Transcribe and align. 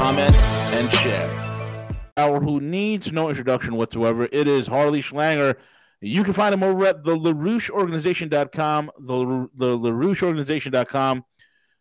comment, 0.00 0.34
and 0.34 0.90
share. 0.94 1.30
Our 2.16 2.40
who 2.40 2.58
needs 2.58 3.12
no 3.12 3.28
introduction 3.28 3.76
whatsoever. 3.76 4.26
It 4.32 4.48
is 4.48 4.66
Harley 4.66 5.02
Schlanger. 5.02 5.56
You 6.00 6.24
can 6.24 6.32
find 6.32 6.54
him 6.54 6.62
over 6.62 6.86
at 6.86 7.04
the 7.04 7.14
LaRoucheOrganization.com, 7.14 8.92
the, 8.98 9.48
the 9.54 9.76
LaRoucheOrganization.com, 9.76 11.22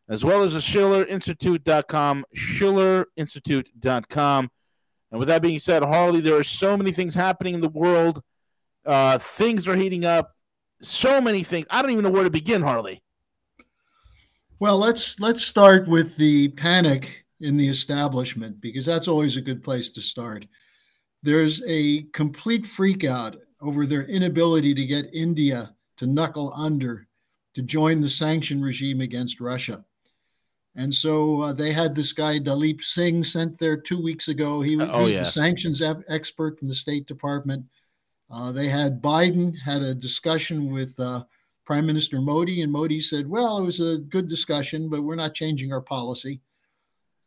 as 0.09 0.26
well 0.26 0.43
as 0.43 0.52
the 0.52 0.59
SchillerInstitute.com, 0.59 2.26
SchillerInstitute.com. 2.35 4.51
And 5.12 5.20
with 5.20 5.29
that 5.29 5.41
being 5.41 5.59
said, 5.59 5.81
Harley, 5.81 6.20
there 6.20 6.35
are 6.35 6.43
so 6.43 6.76
many 6.76 6.91
things 6.91 7.15
happening 7.15 7.54
in 7.54 7.62
the 7.62 7.70
world. 7.70 8.21
Uh, 8.85 9.17
things 9.17 9.65
are 9.65 9.77
heating 9.77 10.04
up. 10.04 10.34
So 10.81 11.21
many 11.21 11.43
things. 11.43 11.67
I 11.70 11.81
don't 11.81 11.91
even 11.91 12.04
know 12.04 12.09
where 12.09 12.26
to 12.26 12.29
begin, 12.29 12.63
Harley. 12.63 13.01
Well, 14.59 14.77
let's 14.77 15.21
let's 15.21 15.41
start 15.41 15.88
with 15.88 16.17
the 16.17 16.49
panic 16.49 17.23
in 17.41 17.57
the 17.57 17.67
establishment 17.67 18.59
because 18.61 18.85
that's 18.85 19.07
always 19.07 19.38
a 19.38 19.41
good 19.41 19.63
place 19.63 19.89
to 19.91 20.02
start. 20.02 20.45
There's 21.23 21.62
a 21.68 22.04
complete 22.13 22.63
freakout 22.63 23.37
over 23.62 23.85
their 23.85 24.04
inability 24.04 24.73
to 24.73 24.85
get 24.85 25.13
India 25.13 25.76
to 25.98 26.07
knuckle 26.07 26.54
under 26.55 27.07
to 27.55 27.62
join 27.62 28.01
the 28.01 28.10
sanction 28.10 28.62
regime 28.62 29.01
against 29.01 29.41
Russia. 29.41 29.84
And 30.76 30.93
so 30.93 31.41
uh, 31.41 31.54
they 31.54 31.73
had 31.73 31.95
this 31.95 32.13
guy, 32.13 32.40
Daleep 32.40 32.82
Singh, 32.82 33.23
sent 33.23 33.60
there 33.60 33.76
two 33.76 34.01
weeks 34.01 34.27
ago. 34.27 34.62
He, 34.62 34.79
oh, 34.79 35.05
he's 35.05 35.13
yeah. 35.13 35.20
the 35.21 35.26
sanctions 35.26 35.82
expert 35.82 36.60
from 36.60 36.67
the 36.67 36.73
State 36.73 37.05
Department. 37.05 37.65
Uh, 38.32 38.51
they 38.51 38.67
had 38.67 39.01
Biden 39.01 39.57
had 39.60 39.82
a 39.82 39.95
discussion 39.95 40.71
with 40.71 40.98
uh, 40.99 41.23
Prime 41.65 41.85
Minister 41.85 42.21
Modi, 42.21 42.62
and 42.62 42.71
Modi 42.71 42.99
said, 42.99 43.27
Well, 43.27 43.57
it 43.57 43.63
was 43.63 43.79
a 43.79 43.98
good 43.98 44.29
discussion, 44.29 44.90
but 44.90 45.01
we're 45.01 45.15
not 45.15 45.34
changing 45.34 45.73
our 45.73 45.82
policy. 45.82 46.40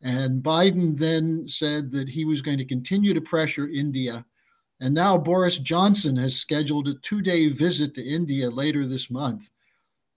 And 0.02 0.42
Biden 0.42 0.98
then 0.98 1.46
said 1.46 1.92
that 1.92 2.08
he 2.08 2.24
was 2.24 2.42
going 2.42 2.58
to 2.58 2.64
continue 2.64 3.14
to 3.14 3.20
pressure 3.20 3.68
India. 3.68 4.24
And 4.80 4.94
now 4.94 5.16
Boris 5.16 5.58
Johnson 5.58 6.16
has 6.16 6.36
scheduled 6.36 6.88
a 6.88 6.94
two 6.94 7.22
day 7.22 7.48
visit 7.48 7.94
to 7.94 8.02
India 8.02 8.50
later 8.50 8.84
this 8.84 9.10
month, 9.10 9.48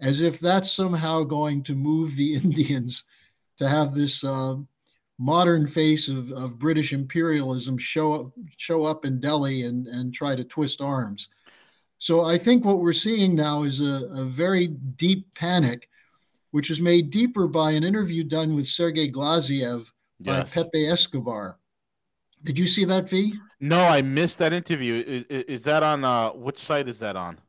as 0.02 0.22
if 0.22 0.40
that's 0.40 0.72
somehow 0.72 1.24
going 1.24 1.64
to 1.64 1.76
move 1.76 2.16
the 2.16 2.36
Indians 2.44 3.04
to 3.58 3.70
have 3.70 3.94
this 3.94 4.24
uh, 4.24 4.56
modern 5.20 5.68
face 5.68 6.10
of, 6.10 6.32
of 6.32 6.60
British 6.60 6.92
imperialism 6.92 7.78
show 7.78 8.14
up, 8.14 8.32
show 8.58 8.86
up 8.86 9.06
in 9.06 9.20
Delhi 9.20 9.64
and, 9.64 9.88
and 9.88 10.14
try 10.14 10.36
to 10.36 10.44
twist 10.44 10.82
arms. 10.82 11.30
So 12.00 12.26
I 12.26 12.38
think 12.38 12.66
what 12.66 12.80
we're 12.80 12.92
seeing 12.92 13.36
now 13.36 13.64
is 13.64 13.82
a, 13.82 14.08
a 14.12 14.26
very 14.26 14.68
deep 14.68 15.34
panic 15.36 15.90
which 16.56 16.70
was 16.70 16.80
made 16.80 17.10
deeper 17.10 17.50
by 17.50 17.72
an 17.72 17.84
interview 17.84 18.24
done 18.24 18.56
with 18.56 18.66
Sergei 18.66 19.12
Glaziev 19.12 19.92
by 20.26 20.38
yes. 20.38 20.54
Pepe 20.54 20.88
Escobar. 20.88 21.60
Did 22.46 22.58
you 22.58 22.66
see 22.66 22.86
that, 22.86 23.10
V? 23.10 23.34
No, 23.60 23.84
I 23.84 24.02
missed 24.02 24.38
that 24.38 24.54
interview. 24.54 25.04
Is, 25.06 25.26
is 25.30 25.64
that 25.64 25.84
on 25.84 26.06
uh, 26.06 26.30
which 26.30 26.58
site 26.58 26.88
is 26.88 26.98
that 27.00 27.18
on? 27.18 27.40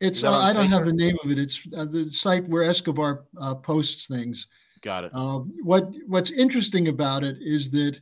It's 0.00 0.24
uh, 0.24 0.32
I 0.32 0.52
don't 0.52 0.66
have 0.66 0.84
the 0.84 0.92
name 0.92 1.16
of 1.24 1.30
it. 1.30 1.38
It's 1.38 1.64
uh, 1.76 1.84
the 1.84 2.10
site 2.10 2.48
where 2.48 2.64
Escobar 2.64 3.26
uh, 3.40 3.54
posts 3.54 4.08
things. 4.08 4.48
Got 4.82 5.04
it. 5.04 5.14
Um, 5.14 5.52
what 5.62 5.88
What's 6.08 6.32
interesting 6.32 6.88
about 6.88 7.22
it 7.22 7.36
is 7.40 7.70
that 7.70 8.00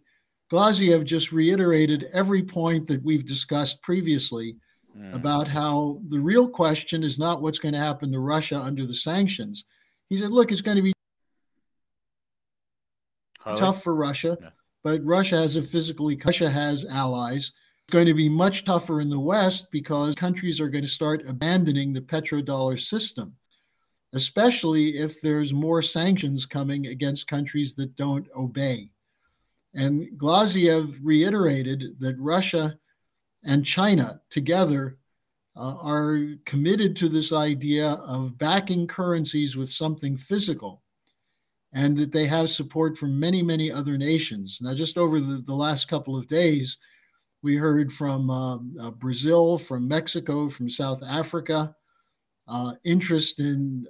Glaziev 0.51 1.05
just 1.05 1.31
reiterated 1.31 2.07
every 2.15 2.43
point 2.43 2.87
that 2.87 3.05
we've 3.05 3.27
discussed 3.27 3.83
previously 3.83 4.57
mm. 4.97 5.15
about 5.15 5.47
how 5.47 6.01
the 6.07 6.21
real 6.21 6.49
question 6.49 7.03
is 7.03 7.19
not 7.19 7.43
what's 7.43 7.59
going 7.59 7.75
to 7.75 7.79
happen 7.79 8.11
to 8.13 8.19
Russia 8.21 8.57
under 8.57 8.87
the 8.87 8.95
sanctions. 8.95 9.67
He 10.09 10.17
said, 10.17 10.31
look, 10.31 10.53
it's 10.53 10.61
going 10.61 10.77
to 10.77 10.83
be 10.83 10.93
Harley? 13.41 13.61
tough 13.61 13.83
for 13.83 13.95
Russia, 13.95 14.39
yeah. 14.41 14.51
but 14.85 15.05
Russia 15.05 15.37
has 15.37 15.57
a 15.57 15.63
physically, 15.63 16.19
Russia 16.25 16.49
has 16.49 16.85
allies. 16.85 17.53
It's 17.85 17.93
going 17.93 18.07
to 18.07 18.15
be 18.15 18.29
much 18.29 18.65
tougher 18.65 19.01
in 19.01 19.11
the 19.11 19.21
West 19.21 19.71
because 19.71 20.15
countries 20.15 20.61
are 20.61 20.69
going 20.69 20.85
to 20.85 20.91
start 20.91 21.29
abandoning 21.29 21.93
the 21.93 22.01
petrodollar 22.01 22.81
system, 22.81 23.37
especially 24.13 24.99
if 24.99 25.21
there's 25.21 25.53
more 25.53 25.83
sanctions 25.83 26.47
coming 26.47 26.87
against 26.87 27.29
countries 27.29 27.75
that 27.75 27.97
don't 27.97 28.29
obey. 28.37 28.91
And 29.75 30.09
Glaziev 30.19 30.99
reiterated 31.03 32.01
that 32.01 32.19
Russia 32.19 32.79
and 33.45 33.65
China 33.65 34.21
together 34.31 34.99
uh, 35.57 35.77
are 35.81 36.21
committed 36.45 36.95
to 36.97 37.09
this 37.09 37.33
idea 37.33 37.93
of 38.07 38.37
backing 38.39 38.87
currencies 38.87 39.57
with 39.57 39.71
something 39.71 40.17
physical 40.17 40.83
and 41.73 41.97
that 41.97 42.13
they 42.13 42.27
have 42.27 42.49
support 42.49 42.97
from 42.97 43.19
many, 43.19 43.43
many 43.43 43.71
other 43.71 43.99
nations. 43.99 44.59
Now, 44.61 44.75
just 44.75 44.97
over 44.97 45.21
the, 45.21 45.37
the 45.37 45.55
last 45.55 45.89
couple 45.89 46.17
of 46.17 46.27
days, 46.27 46.79
we 47.43 47.57
heard 47.57 47.93
from 47.93 48.31
uh, 48.31 48.57
uh, 48.81 48.91
Brazil, 48.93 49.59
from 49.59 49.87
Mexico, 49.87 50.49
from 50.49 50.69
South 50.69 51.03
Africa, 51.03 51.75
uh, 52.49 52.73
interest 52.85 53.41
in 53.41 53.87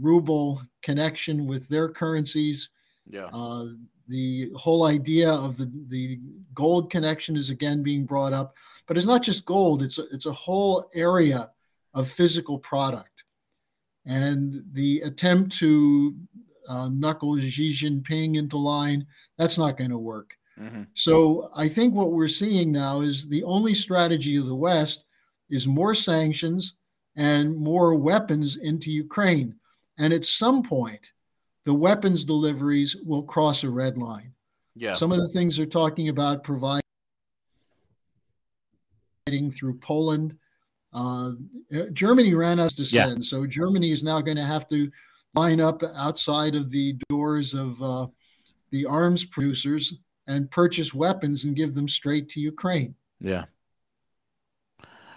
ruble 0.00 0.62
connection 0.82 1.46
with 1.46 1.68
their 1.68 1.88
currencies. 1.88 2.70
Yeah. 3.08 3.28
Uh, 3.32 3.66
the 4.08 4.50
whole 4.56 4.86
idea 4.86 5.30
of 5.30 5.56
the, 5.56 5.70
the 5.88 6.18
gold 6.54 6.90
connection 6.90 7.36
is 7.36 7.50
again 7.50 7.82
being 7.82 8.04
brought 8.04 8.32
up. 8.32 8.56
But 8.86 8.96
it's 8.96 9.06
not 9.06 9.22
just 9.22 9.44
gold; 9.44 9.82
it's 9.82 9.98
a, 9.98 10.04
it's 10.12 10.26
a 10.26 10.32
whole 10.32 10.88
area 10.94 11.50
of 11.94 12.08
physical 12.08 12.58
product, 12.58 13.24
and 14.04 14.62
the 14.72 15.00
attempt 15.00 15.58
to 15.58 16.14
uh, 16.68 16.88
knuckle 16.92 17.38
Xi 17.38 17.70
Jinping 17.70 18.36
into 18.36 18.56
line 18.56 19.06
that's 19.38 19.58
not 19.58 19.76
going 19.76 19.90
to 19.90 19.98
work. 19.98 20.36
Mm-hmm. 20.58 20.84
So 20.94 21.50
I 21.56 21.68
think 21.68 21.94
what 21.94 22.12
we're 22.12 22.28
seeing 22.28 22.72
now 22.72 23.02
is 23.02 23.28
the 23.28 23.44
only 23.44 23.74
strategy 23.74 24.36
of 24.36 24.46
the 24.46 24.54
West 24.54 25.04
is 25.50 25.66
more 25.66 25.94
sanctions 25.94 26.74
and 27.16 27.56
more 27.56 27.94
weapons 27.94 28.56
into 28.56 28.90
Ukraine. 28.90 29.56
And 29.98 30.12
at 30.12 30.24
some 30.24 30.62
point, 30.62 31.12
the 31.64 31.74
weapons 31.74 32.24
deliveries 32.24 32.96
will 33.04 33.22
cross 33.22 33.64
a 33.64 33.70
red 33.70 33.98
line. 33.98 34.32
Yeah. 34.74 34.94
Some 34.94 35.12
of 35.12 35.18
the 35.18 35.28
things 35.28 35.56
they're 35.56 35.66
talking 35.66 36.08
about 36.08 36.44
provide 36.44 36.82
through 39.26 39.76
Poland. 39.78 40.36
Uh, 40.92 41.32
Germany 41.92 42.32
ran 42.34 42.60
us 42.60 42.72
to 42.74 42.84
send, 42.84 43.22
yeah. 43.22 43.28
so 43.28 43.44
Germany 43.44 43.90
is 43.90 44.04
now 44.04 44.20
going 44.20 44.36
to 44.36 44.44
have 44.44 44.68
to 44.68 44.88
line 45.34 45.60
up 45.60 45.82
outside 45.96 46.54
of 46.54 46.70
the 46.70 46.96
doors 47.08 47.52
of 47.52 47.82
uh, 47.82 48.06
the 48.70 48.86
arms 48.86 49.24
producers 49.24 49.98
and 50.28 50.50
purchase 50.50 50.94
weapons 50.94 51.42
and 51.42 51.56
give 51.56 51.74
them 51.74 51.88
straight 51.88 52.28
to 52.30 52.40
Ukraine. 52.40 52.94
Yeah. 53.20 53.44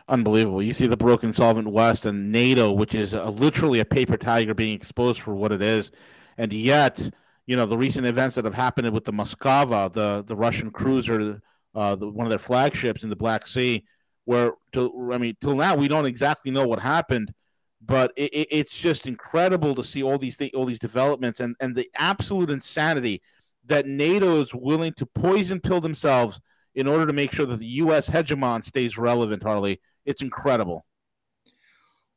Unbelievable. 0.07 0.63
You 0.63 0.73
see 0.73 0.87
the 0.87 0.97
broken 0.97 1.31
solvent 1.31 1.67
West 1.67 2.07
and 2.07 2.31
NATO, 2.31 2.71
which 2.71 2.95
is 2.95 3.13
a, 3.13 3.25
literally 3.25 3.79
a 3.79 3.85
paper 3.85 4.17
tiger 4.17 4.55
being 4.55 4.73
exposed 4.73 5.21
for 5.21 5.35
what 5.35 5.51
it 5.51 5.61
is. 5.61 5.91
And 6.39 6.51
yet, 6.51 6.99
you 7.45 7.55
know, 7.55 7.67
the 7.67 7.77
recent 7.77 8.07
events 8.07 8.35
that 8.35 8.45
have 8.45 8.55
happened 8.55 8.89
with 8.89 9.05
the 9.05 9.13
Moskva, 9.13 9.93
the, 9.93 10.23
the 10.25 10.35
Russian 10.35 10.71
cruiser, 10.71 11.39
uh, 11.75 11.95
the, 11.95 12.09
one 12.09 12.25
of 12.25 12.29
their 12.29 12.39
flagships 12.39 13.03
in 13.03 13.11
the 13.11 13.15
Black 13.15 13.45
Sea, 13.45 13.85
where 14.29 14.53
to, 14.73 15.11
I 15.11 15.17
mean, 15.17 15.35
till 15.41 15.55
now 15.55 15.75
we 15.75 15.87
don't 15.87 16.05
exactly 16.05 16.51
know 16.51 16.67
what 16.67 16.77
happened, 16.77 17.33
but 17.81 18.13
it, 18.15 18.31
it, 18.31 18.47
it's 18.51 18.77
just 18.77 19.07
incredible 19.07 19.73
to 19.73 19.83
see 19.83 20.03
all 20.03 20.19
these 20.19 20.37
th- 20.37 20.53
all 20.53 20.67
these 20.67 20.77
developments 20.77 21.39
and 21.39 21.55
and 21.59 21.75
the 21.75 21.89
absolute 21.95 22.51
insanity 22.51 23.23
that 23.65 23.87
NATO 23.87 24.39
is 24.39 24.53
willing 24.53 24.93
to 24.97 25.07
poison 25.07 25.59
pill 25.59 25.81
themselves 25.81 26.39
in 26.75 26.85
order 26.87 27.07
to 27.07 27.13
make 27.13 27.31
sure 27.31 27.47
that 27.47 27.57
the 27.57 27.65
U.S. 27.83 28.07
hegemon 28.07 28.63
stays 28.63 28.99
relevant. 28.99 29.41
Harley, 29.41 29.81
it's 30.05 30.21
incredible. 30.21 30.85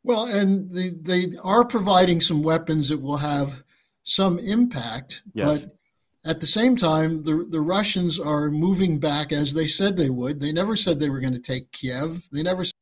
Well, 0.04 0.26
and 0.26 0.70
they 0.70 0.90
they 0.90 1.34
are 1.42 1.64
providing 1.64 2.20
some 2.20 2.42
weapons 2.42 2.90
that 2.90 3.00
will 3.00 3.16
have 3.16 3.62
some 4.02 4.38
impact, 4.38 5.22
yes. 5.32 5.46
but 5.46 5.76
at 6.24 6.40
the 6.40 6.46
same 6.46 6.76
time, 6.76 7.22
the, 7.22 7.46
the 7.50 7.60
Russians 7.60 8.20
are 8.20 8.50
moving 8.50 8.98
back 8.98 9.32
as 9.32 9.52
they 9.52 9.66
said 9.66 9.96
they 9.96 10.10
would. 10.10 10.40
They 10.40 10.52
never 10.52 10.76
said 10.76 11.00
they 11.00 11.10
were 11.10 11.20
going 11.20 11.32
to 11.32 11.40
take 11.40 11.72
Kiev. 11.72 12.28
They 12.30 12.42
never 12.42 12.64
said 12.64 12.72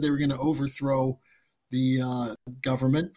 they 0.00 0.10
were 0.10 0.16
going 0.16 0.30
to 0.30 0.38
overthrow 0.38 1.18
the 1.70 2.00
uh, 2.02 2.34
government. 2.62 3.12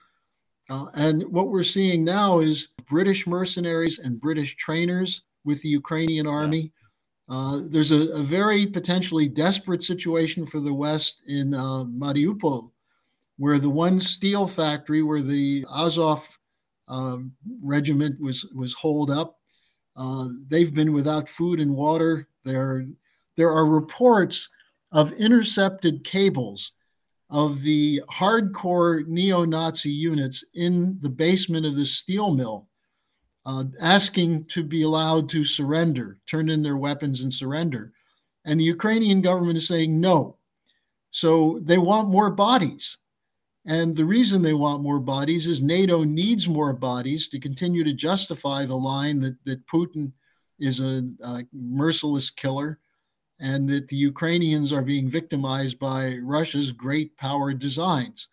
Uh, 0.69 0.88
and 0.95 1.24
what 1.31 1.50
we're 1.50 1.63
seeing 1.63 2.04
now 2.04 2.39
is 2.39 2.69
British 2.89 3.27
mercenaries 3.27 4.00
and 4.00 4.19
British 4.19 4.56
trainers 4.56 5.24
with 5.45 5.62
the 5.62 5.69
Ukrainian 5.69 6.27
army. 6.27 6.71
Uh, 7.30 7.62
there's 7.69 7.92
a, 7.92 8.12
a, 8.13 8.24
very 8.24 8.65
potentially 8.65 9.30
desperate 9.30 9.81
situation 9.81 10.45
for 10.45 10.60
the 10.60 10.74
West 10.74 11.24
in 11.27 11.54
uh, 11.54 11.86
Mariupol, 11.86 12.71
where 13.38 13.60
the 13.60 13.69
one 13.69 14.00
steel 14.00 14.45
factory 14.45 15.01
where 15.01 15.21
the 15.21 15.65
Azov 15.74 16.27
uh, 16.88 17.18
regiment 17.62 18.20
was 18.20 18.46
was 18.54 18.74
holed 18.74 19.12
up, 19.12 19.40
uh, 19.96 20.28
they've 20.48 20.74
been 20.74 20.94
without 20.94 21.30
food 21.30 21.60
and 21.60 21.76
water. 21.76 22.28
There, 22.44 22.86
there 23.36 23.50
are 23.50 23.66
reports 23.66 24.50
of 24.92 25.12
intercepted 25.14 26.04
cables 26.04 26.74
of 27.30 27.62
the 27.62 28.02
hardcore 28.12 29.06
neo 29.08 29.44
Nazi 29.44 29.90
units 29.90 30.44
in 30.54 31.00
the 31.02 31.10
basement 31.10 31.66
of 31.66 31.76
the 31.76 31.86
steel 31.86 32.34
mill, 32.34 32.68
uh, 33.46 33.66
asking 33.80 34.46
to 34.46 34.64
be 34.64 34.84
allowed 34.84 35.30
to 35.30 35.44
surrender, 35.44 36.20
turn 36.28 36.50
in 36.50 36.62
their 36.62 36.78
weapons 36.78 37.22
and 37.22 37.34
surrender. 37.34 37.92
And 38.46 38.60
the 38.60 38.66
Ukrainian 38.66 39.22
government 39.22 39.58
is 39.58 39.68
saying 39.68 40.00
no. 40.00 40.38
So 41.12 41.60
they 41.64 41.78
want 41.78 42.10
more 42.10 42.30
bodies. 42.30 42.98
And 43.65 43.95
the 43.95 44.06
reason 44.06 44.42
they 44.42 44.54
want 44.54 44.83
more 44.83 45.00
bodies 45.00 45.48
is 45.48 45.62
NATO 45.62 46.04
needs 46.04 46.50
more 46.50 46.74
bodies 46.74 47.30
to 47.30 47.39
continue 47.39 47.83
to 47.83 47.94
justify 47.94 48.65
the 48.65 48.75
line 48.75 49.19
that, 49.21 49.38
that 49.45 49.65
Putin 49.68 50.12
is 50.60 50.80
a, 50.80 51.04
a 51.24 51.44
merciless 51.54 52.30
killer 52.30 52.80
and 53.39 53.68
that 53.69 53.88
the 53.88 53.95
Ukrainians 53.95 54.74
are 54.74 54.83
being 54.83 55.10
victimized 55.10 55.80
by 55.80 56.18
Russia's 56.21 56.71
great 56.71 57.15
power 57.18 57.54
designs. 57.54 58.27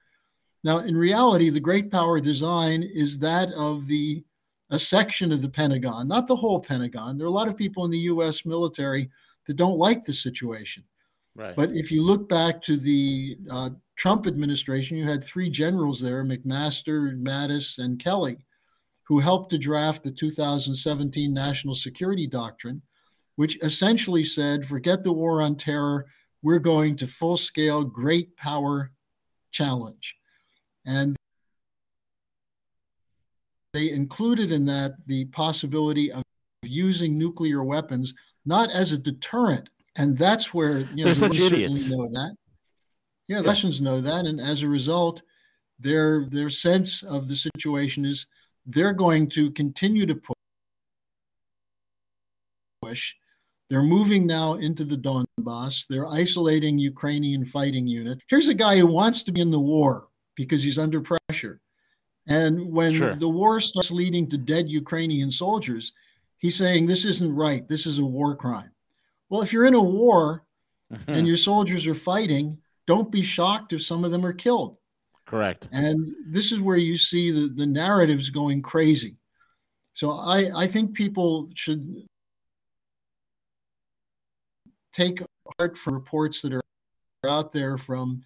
Now, 0.63 0.79
in 0.79 0.97
reality, 0.97 1.49
the 1.49 1.61
great 1.61 1.91
power 1.91 2.21
design 2.21 2.83
is 2.83 3.19
that 3.21 3.53
of 3.53 3.87
the 3.87 4.25
a 4.73 4.79
section 4.79 5.33
of 5.33 5.43
the 5.43 5.49
Pentagon, 5.49 6.07
not 6.07 6.29
the 6.29 6.37
whole 6.37 6.61
Pentagon. 6.61 7.19
There 7.19 7.27
are 7.27 7.31
a 7.31 7.33
lot 7.33 7.49
of 7.49 7.57
people 7.57 7.85
in 7.85 7.91
the 7.91 7.99
U.S. 7.99 8.47
military 8.47 9.11
that 9.47 9.57
don't 9.57 9.79
like 9.79 10.05
the 10.05 10.13
situation. 10.13 10.85
Right. 11.35 11.57
But 11.57 11.71
if 11.73 11.91
you 11.91 12.05
look 12.05 12.29
back 12.29 12.63
to 12.63 12.77
the 12.77 13.37
uh, 13.51 13.71
Trump 14.01 14.27
administration, 14.27 14.97
you 14.97 15.07
had 15.07 15.23
three 15.23 15.51
generals 15.51 16.01
there 16.01 16.25
McMaster, 16.25 17.15
Mattis, 17.23 17.79
and 17.79 17.99
Kelly, 17.99 18.39
who 19.03 19.19
helped 19.19 19.51
to 19.51 19.59
draft 19.59 20.03
the 20.03 20.11
2017 20.11 21.35
National 21.35 21.75
Security 21.75 22.27
Doctrine, 22.27 22.81
which 23.37 23.63
essentially 23.63 24.25
said 24.25 24.65
forget 24.65 25.05
the 25.05 25.13
war 25.13 25.43
on 25.43 25.55
terror, 25.55 26.07
we're 26.41 26.59
going 26.59 26.97
to 26.97 27.07
full 27.07 27.37
scale 27.37 27.85
great 27.85 28.39
power 28.39 28.91
challenge. 29.51 30.17
And 30.87 31.15
they 33.75 33.91
included 33.91 34.51
in 34.51 34.65
that 34.65 34.93
the 35.07 35.27
possibility 35.27 36.11
of 36.11 36.23
using 36.63 37.19
nuclear 37.19 37.63
weapons 37.63 38.15
not 38.47 38.71
as 38.71 38.93
a 38.93 38.99
deterrent. 38.99 39.69
And 39.95 40.17
that's 40.17 40.55
where 40.55 40.79
you 40.95 41.05
know, 41.05 41.13
They're 41.13 41.35
certainly 41.35 41.87
know 41.87 42.09
that. 42.09 42.35
Yeah, 43.31 43.41
yeah, 43.41 43.47
Russians 43.47 43.81
know 43.81 44.01
that. 44.01 44.27
And 44.27 44.41
as 44.41 44.63
a 44.63 44.69
result, 44.69 45.23
their 45.79 46.27
their 46.29 46.51
sense 46.51 47.03
of 47.03 47.29
the 47.29 47.37
situation 47.37 48.05
is 48.05 48.27
they're 48.67 48.93
going 48.93 49.29
to 49.31 49.51
continue 49.53 50.05
to 50.05 50.15
push 50.15 50.35
they're 53.71 53.83
moving 53.85 54.27
now 54.27 54.55
into 54.55 54.85
the 54.85 54.97
Donbass. 54.97 55.87
They're 55.87 56.09
isolating 56.09 56.77
Ukrainian 56.79 57.47
fighting 57.47 57.87
units. 57.87 58.21
Here's 58.29 58.49
a 58.49 58.55
guy 58.55 58.77
who 58.77 58.87
wants 58.89 59.23
to 59.23 59.33
be 59.33 59.41
in 59.41 59.53
the 59.53 59.61
war 59.61 60.09
because 60.35 60.65
he's 60.65 60.77
under 60.79 61.01
pressure. 61.01 61.61
And 62.27 62.73
when 62.73 62.97
sure. 62.97 63.15
the 63.15 63.29
war 63.29 63.61
starts 63.61 63.93
leading 63.93 64.29
to 64.31 64.39
dead 64.39 64.69
Ukrainian 64.69 65.31
soldiers, 65.31 65.93
he's 66.39 66.57
saying, 66.57 66.87
This 66.87 67.05
isn't 67.05 67.35
right. 67.35 67.67
This 67.67 67.87
is 67.87 68.01
a 68.01 68.05
war 68.05 68.35
crime. 68.35 68.73
Well, 69.29 69.43
if 69.43 69.53
you're 69.53 69.67
in 69.67 69.75
a 69.75 69.83
war 69.83 70.45
mm-hmm. 70.93 71.13
and 71.13 71.29
your 71.29 71.37
soldiers 71.37 71.87
are 71.87 71.95
fighting, 71.95 72.59
don't 72.91 73.13
be 73.13 73.23
shocked 73.23 73.73
if 73.73 73.81
some 73.85 74.05
of 74.05 74.11
them 74.11 74.27
are 74.27 74.33
killed. 74.33 74.77
Correct. 75.25 75.69
And 75.71 76.13
this 76.27 76.51
is 76.51 76.59
where 76.59 76.77
you 76.77 76.97
see 76.97 77.31
the, 77.31 77.47
the 77.55 77.67
narratives 77.67 78.31
going 78.31 78.63
crazy. 78.63 79.15
So 79.93 80.11
I, 80.11 80.51
I 80.57 80.67
think 80.67 80.93
people 80.93 81.51
should 81.55 81.87
take 84.93 85.23
heart 85.57 85.79
from 85.79 85.95
reports 85.95 86.43
that 86.43 86.53
are 86.53 86.63
out 87.29 87.53
there 87.53 87.79
from 87.79 88.23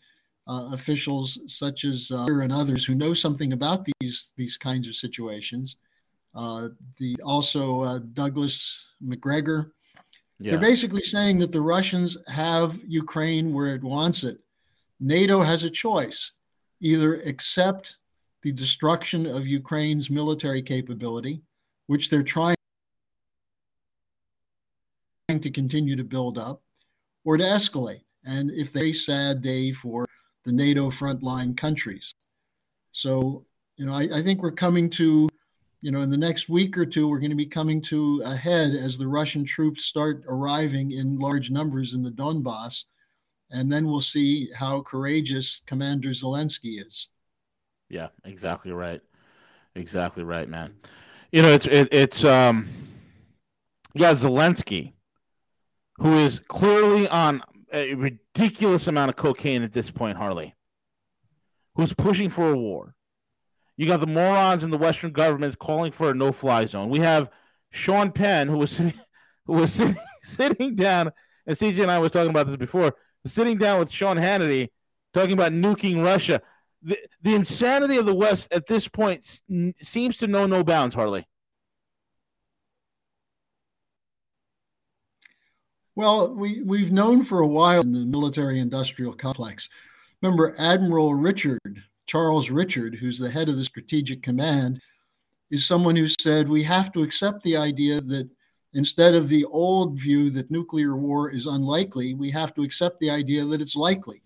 uh, 0.48 0.70
officials 0.72 1.38
such 1.46 1.84
as 1.84 2.10
uh, 2.10 2.24
and 2.40 2.50
others 2.50 2.86
who 2.86 2.94
know 2.94 3.12
something 3.12 3.52
about 3.52 3.86
these 4.00 4.32
these 4.38 4.56
kinds 4.56 4.88
of 4.88 4.94
situations. 4.94 5.76
Uh, 6.34 6.68
the 6.98 7.16
also 7.22 7.82
uh, 7.82 7.98
Douglas 8.14 8.92
Macgregor, 9.02 9.74
Yeah. 10.38 10.52
They're 10.52 10.70
basically 10.70 11.02
saying 11.02 11.38
that 11.40 11.52
the 11.52 11.60
Russians 11.60 12.16
have 12.28 12.78
Ukraine 12.86 13.52
where 13.52 13.74
it 13.74 13.84
wants 13.84 14.24
it. 14.24 14.38
NATO 15.00 15.42
has 15.42 15.64
a 15.64 15.70
choice: 15.70 16.32
either 16.80 17.20
accept 17.22 17.98
the 18.42 18.52
destruction 18.52 19.26
of 19.26 19.46
Ukraine's 19.46 20.10
military 20.10 20.62
capability, 20.62 21.42
which 21.86 22.10
they're 22.10 22.22
trying 22.22 22.56
to 25.28 25.50
continue 25.50 25.96
to 25.96 26.04
build 26.04 26.36
up 26.36 26.60
or 27.24 27.36
to 27.36 27.44
escalate. 27.44 28.02
And 28.24 28.50
if 28.50 28.72
they 28.72 28.92
sad 28.92 29.40
day 29.40 29.72
for 29.72 30.06
the 30.44 30.52
NATO 30.52 30.90
frontline 30.90 31.56
countries. 31.56 32.14
So, 32.92 33.46
you 33.76 33.86
know, 33.86 33.94
I, 33.94 34.08
I, 34.14 34.22
think 34.22 34.42
we're 34.42 34.52
coming 34.52 34.88
to, 34.90 35.28
you 35.80 35.90
know, 35.90 36.02
in 36.02 36.10
the 36.10 36.16
next 36.16 36.48
week 36.48 36.78
or 36.78 36.86
two, 36.86 37.08
we're 37.08 37.18
going 37.18 37.30
to 37.30 37.36
be 37.36 37.46
coming 37.46 37.80
to 37.82 38.22
a 38.24 38.36
head 38.36 38.74
as 38.74 38.96
the 38.96 39.08
Russian 39.08 39.44
troops 39.44 39.84
start 39.84 40.22
arriving 40.28 40.92
in 40.92 41.18
large 41.18 41.50
numbers 41.50 41.94
in 41.94 42.02
the 42.02 42.10
Donbass. 42.10 42.84
And 43.54 43.70
then 43.72 43.86
we'll 43.86 44.00
see 44.00 44.50
how 44.52 44.82
courageous 44.82 45.62
Commander 45.64 46.10
Zelensky 46.10 46.84
is. 46.84 47.08
Yeah, 47.88 48.08
exactly 48.24 48.72
right. 48.72 49.00
Exactly 49.76 50.24
right, 50.24 50.48
man. 50.48 50.74
You 51.32 51.42
know, 51.42 51.52
it's 51.52 51.66
it, 51.66 51.88
it's 51.92 52.24
um 52.24 52.68
yeah, 53.94 54.12
Zelensky 54.12 54.94
who 55.98 56.14
is 56.14 56.40
clearly 56.48 57.08
on 57.08 57.42
a 57.72 57.94
ridiculous 57.94 58.86
amount 58.86 59.10
of 59.10 59.16
cocaine 59.16 59.62
at 59.62 59.72
this 59.72 59.90
point, 59.90 60.16
Harley, 60.16 60.54
who's 61.76 61.94
pushing 61.94 62.30
for 62.30 62.50
a 62.50 62.56
war. 62.56 62.94
You 63.76 63.86
got 63.86 64.00
the 64.00 64.06
morons 64.06 64.62
in 64.62 64.70
the 64.70 64.78
Western 64.78 65.12
governments 65.12 65.56
calling 65.56 65.92
for 65.92 66.10
a 66.10 66.14
no-fly 66.14 66.66
zone. 66.66 66.90
We 66.90 67.00
have 67.00 67.30
Sean 67.70 68.12
Penn, 68.12 68.48
who 68.48 68.58
was 68.58 68.70
sitting, 68.70 68.94
who 69.46 69.54
was 69.54 69.72
sitting, 69.72 69.96
sitting 70.22 70.74
down, 70.74 71.12
and 71.46 71.56
CJ 71.56 71.82
and 71.82 71.90
I 71.90 71.98
was 71.98 72.12
talking 72.12 72.30
about 72.30 72.46
this 72.46 72.56
before, 72.56 72.94
sitting 73.26 73.58
down 73.58 73.80
with 73.80 73.90
Sean 73.90 74.16
Hannity, 74.16 74.68
talking 75.12 75.32
about 75.32 75.52
nuking 75.52 76.04
Russia. 76.04 76.40
The, 76.82 76.98
the 77.22 77.34
insanity 77.34 77.96
of 77.96 78.06
the 78.06 78.14
West 78.14 78.52
at 78.52 78.66
this 78.66 78.88
point 78.88 79.40
seems 79.80 80.18
to 80.18 80.26
know 80.26 80.46
no 80.46 80.62
bounds, 80.62 80.94
Harley. 80.94 81.26
Well, 85.96 86.34
we, 86.34 86.60
we've 86.62 86.92
known 86.92 87.22
for 87.22 87.40
a 87.40 87.46
while 87.46 87.80
in 87.80 87.92
the 87.92 88.04
military 88.04 88.58
industrial 88.58 89.12
complex. 89.12 89.68
Remember, 90.20 90.54
Admiral 90.58 91.14
Richard, 91.14 91.60
Charles 92.06 92.50
Richard, 92.50 92.96
who's 92.96 93.18
the 93.18 93.30
head 93.30 93.48
of 93.48 93.56
the 93.56 93.64
Strategic 93.64 94.22
Command, 94.22 94.80
is 95.50 95.66
someone 95.66 95.94
who 95.94 96.08
said 96.08 96.48
we 96.48 96.64
have 96.64 96.90
to 96.92 97.02
accept 97.02 97.42
the 97.42 97.56
idea 97.56 98.00
that 98.00 98.28
instead 98.74 99.14
of 99.14 99.28
the 99.28 99.44
old 99.46 99.98
view 99.98 100.30
that 100.30 100.50
nuclear 100.50 100.96
war 100.96 101.30
is 101.30 101.46
unlikely, 101.46 102.14
we 102.14 102.30
have 102.32 102.52
to 102.54 102.62
accept 102.62 102.98
the 102.98 103.10
idea 103.10 103.44
that 103.44 103.60
it's 103.60 103.76
likely. 103.76 104.22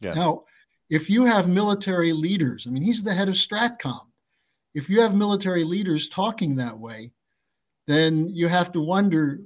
Yeah. 0.00 0.12
Now, 0.12 0.44
if 0.90 1.08
you 1.08 1.24
have 1.24 1.48
military 1.48 2.12
leaders, 2.12 2.66
I 2.66 2.70
mean, 2.70 2.82
he's 2.82 3.02
the 3.02 3.14
head 3.14 3.28
of 3.28 3.34
STRATCOM. 3.34 4.06
If 4.74 4.88
you 4.90 5.00
have 5.00 5.16
military 5.16 5.64
leaders 5.64 6.08
talking 6.08 6.56
that 6.56 6.78
way, 6.78 7.12
then 7.86 8.28
you 8.34 8.48
have 8.48 8.72
to 8.72 8.80
wonder 8.80 9.40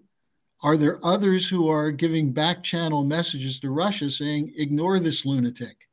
are 0.62 0.76
there 0.76 1.04
others 1.04 1.48
who 1.48 1.68
are 1.68 1.90
giving 1.90 2.32
back 2.32 2.62
channel 2.62 3.04
messages 3.04 3.60
to 3.60 3.70
Russia 3.70 4.10
saying, 4.10 4.52
ignore 4.56 4.98
this 4.98 5.26
lunatic? 5.26 5.86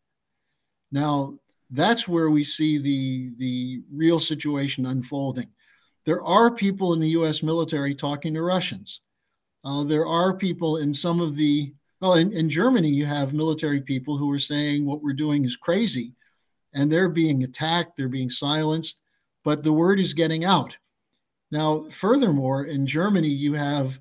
Now, 0.91 1.37
that's 1.69 2.07
where 2.07 2.29
we 2.29 2.43
see 2.43 2.77
the, 2.77 3.33
the 3.37 3.81
real 3.91 4.19
situation 4.19 4.85
unfolding. 4.85 5.49
There 6.05 6.21
are 6.21 6.53
people 6.53 6.93
in 6.93 6.99
the 6.99 7.09
US 7.09 7.43
military 7.43 7.95
talking 7.95 8.33
to 8.33 8.41
Russians. 8.41 9.01
Uh, 9.63 9.83
there 9.83 10.05
are 10.05 10.35
people 10.35 10.77
in 10.77 10.93
some 10.93 11.21
of 11.21 11.35
the, 11.35 11.73
well, 12.01 12.15
in, 12.15 12.33
in 12.33 12.49
Germany, 12.49 12.89
you 12.89 13.05
have 13.05 13.33
military 13.33 13.79
people 13.79 14.17
who 14.17 14.29
are 14.31 14.39
saying 14.39 14.85
what 14.85 15.01
we're 15.01 15.13
doing 15.13 15.45
is 15.45 15.55
crazy, 15.55 16.13
and 16.73 16.91
they're 16.91 17.09
being 17.09 17.43
attacked, 17.43 17.95
they're 17.95 18.09
being 18.09 18.29
silenced, 18.29 18.99
but 19.43 19.63
the 19.63 19.71
word 19.71 19.99
is 19.99 20.13
getting 20.13 20.43
out. 20.43 20.77
Now, 21.51 21.87
furthermore, 21.89 22.65
in 22.65 22.85
Germany, 22.87 23.29
you 23.29 23.53
have 23.53 23.99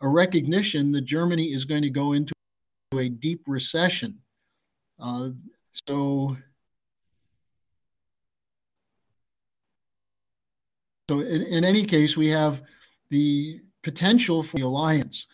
a 0.00 0.08
recognition 0.08 0.92
that 0.92 1.02
Germany 1.02 1.52
is 1.52 1.64
going 1.64 1.82
to 1.82 1.90
go 1.90 2.12
into 2.12 2.32
a 2.92 3.08
deep 3.08 3.42
recession. 3.46 4.18
Uh, 4.98 5.30
so 5.88 6.36
So, 11.08 11.20
in, 11.20 11.42
in 11.42 11.64
any 11.64 11.84
case, 11.84 12.16
we 12.16 12.28
have 12.28 12.62
the 13.10 13.60
potential 13.82 14.42
for 14.42 14.56
the 14.56 14.64
alliance. 14.64 15.28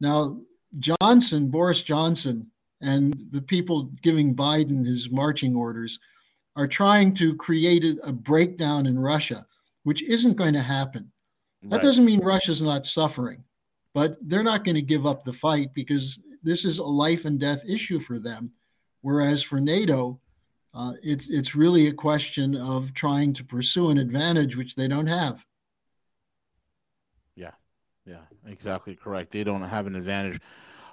Now, 0.00 0.40
Johnson, 0.78 1.50
Boris 1.50 1.82
Johnson, 1.82 2.50
and 2.80 3.14
the 3.30 3.40
people 3.42 3.90
giving 4.02 4.34
Biden 4.34 4.84
his 4.84 5.10
marching 5.10 5.54
orders 5.54 5.98
are 6.56 6.66
trying 6.66 7.14
to 7.14 7.34
create 7.36 7.84
a, 7.84 7.96
a 8.08 8.12
breakdown 8.12 8.86
in 8.86 8.98
Russia, 8.98 9.46
which 9.84 10.02
isn't 10.02 10.36
going 10.36 10.54
to 10.54 10.62
happen. 10.62 11.10
That 11.62 11.80
doesn't 11.80 12.04
mean 12.04 12.20
Russia's 12.20 12.60
not 12.60 12.84
suffering, 12.84 13.42
but 13.94 14.16
they're 14.20 14.42
not 14.42 14.64
going 14.64 14.74
to 14.74 14.82
give 14.82 15.06
up 15.06 15.24
the 15.24 15.32
fight 15.32 15.72
because 15.72 16.20
this 16.42 16.64
is 16.64 16.78
a 16.78 16.84
life 16.84 17.24
and 17.24 17.40
death 17.40 17.62
issue 17.66 18.00
for 18.00 18.18
them. 18.18 18.52
Whereas 19.00 19.42
for 19.42 19.60
NATO, 19.60 20.20
uh, 20.74 20.92
it's 21.02 21.30
it's 21.30 21.54
really 21.54 21.86
a 21.86 21.92
question 21.92 22.56
of 22.56 22.92
trying 22.94 23.32
to 23.34 23.44
pursue 23.44 23.90
an 23.90 23.98
advantage 23.98 24.56
which 24.56 24.74
they 24.74 24.88
don't 24.88 25.06
have. 25.06 25.46
Yeah, 27.36 27.52
yeah, 28.04 28.22
exactly 28.46 28.96
correct. 28.96 29.30
They 29.30 29.44
don't 29.44 29.62
have 29.62 29.86
an 29.86 29.94
advantage. 29.94 30.40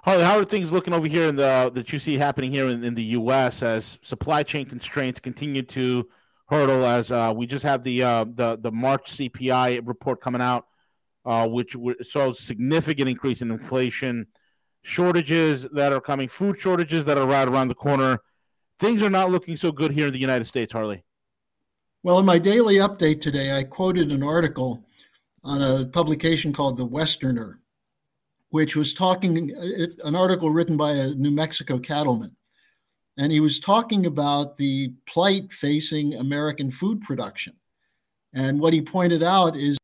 Harley, 0.04 0.22
how 0.22 0.38
are 0.38 0.44
things 0.44 0.72
looking 0.72 0.94
over 0.94 1.06
here 1.06 1.28
in 1.28 1.36
the 1.36 1.70
that 1.74 1.92
you 1.92 1.98
see 1.98 2.16
happening 2.16 2.52
here 2.52 2.68
in, 2.68 2.84
in 2.84 2.94
the 2.94 3.02
U.S. 3.02 3.62
as 3.62 3.98
supply 4.02 4.44
chain 4.44 4.66
constraints 4.66 5.18
continue 5.18 5.62
to 5.62 6.08
hurdle? 6.46 6.84
As 6.84 7.10
uh, 7.10 7.32
we 7.34 7.46
just 7.46 7.64
have 7.64 7.82
the 7.82 8.04
uh, 8.04 8.24
the 8.24 8.58
the 8.60 8.70
March 8.70 9.10
CPI 9.12 9.80
report 9.84 10.20
coming 10.20 10.40
out, 10.40 10.66
uh, 11.24 11.48
which 11.48 11.74
shows 12.02 12.38
significant 12.38 13.08
increase 13.08 13.42
in 13.42 13.50
inflation, 13.50 14.28
shortages 14.82 15.64
that 15.72 15.92
are 15.92 16.00
coming, 16.00 16.28
food 16.28 16.60
shortages 16.60 17.04
that 17.06 17.18
are 17.18 17.26
right 17.26 17.48
around 17.48 17.66
the 17.66 17.74
corner. 17.74 18.20
Things 18.82 19.02
are 19.02 19.08
not 19.10 19.30
looking 19.30 19.56
so 19.56 19.70
good 19.70 19.92
here 19.92 20.08
in 20.08 20.12
the 20.12 20.18
United 20.18 20.44
States, 20.44 20.72
Harley. 20.72 21.04
Well, 22.02 22.18
in 22.18 22.26
my 22.26 22.38
daily 22.38 22.74
update 22.76 23.20
today, 23.20 23.56
I 23.56 23.62
quoted 23.62 24.10
an 24.10 24.22
article 24.24 24.84
on 25.44 25.62
a 25.62 25.86
publication 25.86 26.52
called 26.52 26.76
The 26.76 26.84
Westerner 26.84 27.62
which 28.52 28.76
was 28.76 28.92
talking, 28.92 29.50
an 30.04 30.14
article 30.14 30.50
written 30.50 30.76
by 30.76 30.90
a 30.90 31.14
New 31.14 31.30
Mexico 31.30 31.78
cattleman. 31.78 32.36
And 33.16 33.32
he 33.32 33.40
was 33.40 33.58
talking 33.58 34.04
about 34.04 34.58
the 34.58 34.92
plight 35.06 35.50
facing 35.50 36.14
American 36.14 36.70
food 36.70 37.00
production. 37.00 37.54
And 38.34 38.60
what 38.60 38.74
he 38.74 38.82
pointed 38.82 39.22
out 39.22 39.56
is 39.56 39.78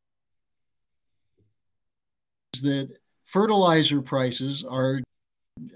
that 2.61 2.95
fertilizer 3.25 4.03
prices 4.03 4.63
are 4.63 5.01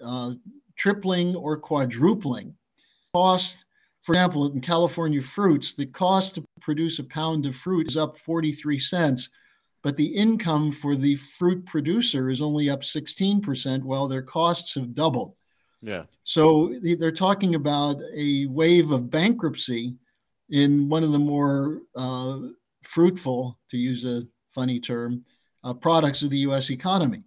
uh, 0.06 0.34
tripling 0.78 1.36
or 1.36 1.58
quadrupling. 1.58 2.56
Cost, 3.14 3.66
for 4.02 4.14
example, 4.14 4.52
in 4.52 4.62
California 4.62 5.22
fruits, 5.22 5.76
the 5.76 5.86
cost 5.86 6.36
to 6.36 6.44
produce 6.62 7.00
a 7.00 7.04
pound 7.04 7.46
of 7.46 7.56
fruit 7.56 7.88
is 7.88 7.98
up 7.98 8.18
43 8.18 8.80
cents 8.80 9.30
but 9.84 9.98
the 9.98 10.08
income 10.08 10.72
for 10.72 10.96
the 10.96 11.16
fruit 11.18 11.66
producer 11.66 12.30
is 12.30 12.42
only 12.42 12.70
up 12.70 12.82
16% 12.82 13.84
while 13.84 14.08
their 14.08 14.22
costs 14.22 14.74
have 14.76 14.94
doubled. 14.94 15.36
Yeah. 15.82 16.04
So 16.24 16.74
they're 16.82 17.12
talking 17.12 17.56
about 17.56 17.98
a 18.16 18.46
wave 18.46 18.92
of 18.92 19.10
bankruptcy 19.10 19.98
in 20.50 20.88
one 20.88 21.04
of 21.04 21.12
the 21.12 21.20
more 21.20 21.82
uh, 21.98 22.40
fruitful, 22.84 23.60
to 23.70 23.78
use 23.78 24.06
a 24.06 24.24
funny 24.56 24.80
term, 24.80 25.24
uh, 25.66 25.74
products 25.74 26.22
of 26.22 26.30
the 26.30 26.38
US 26.40 26.72
economy. 26.72 27.24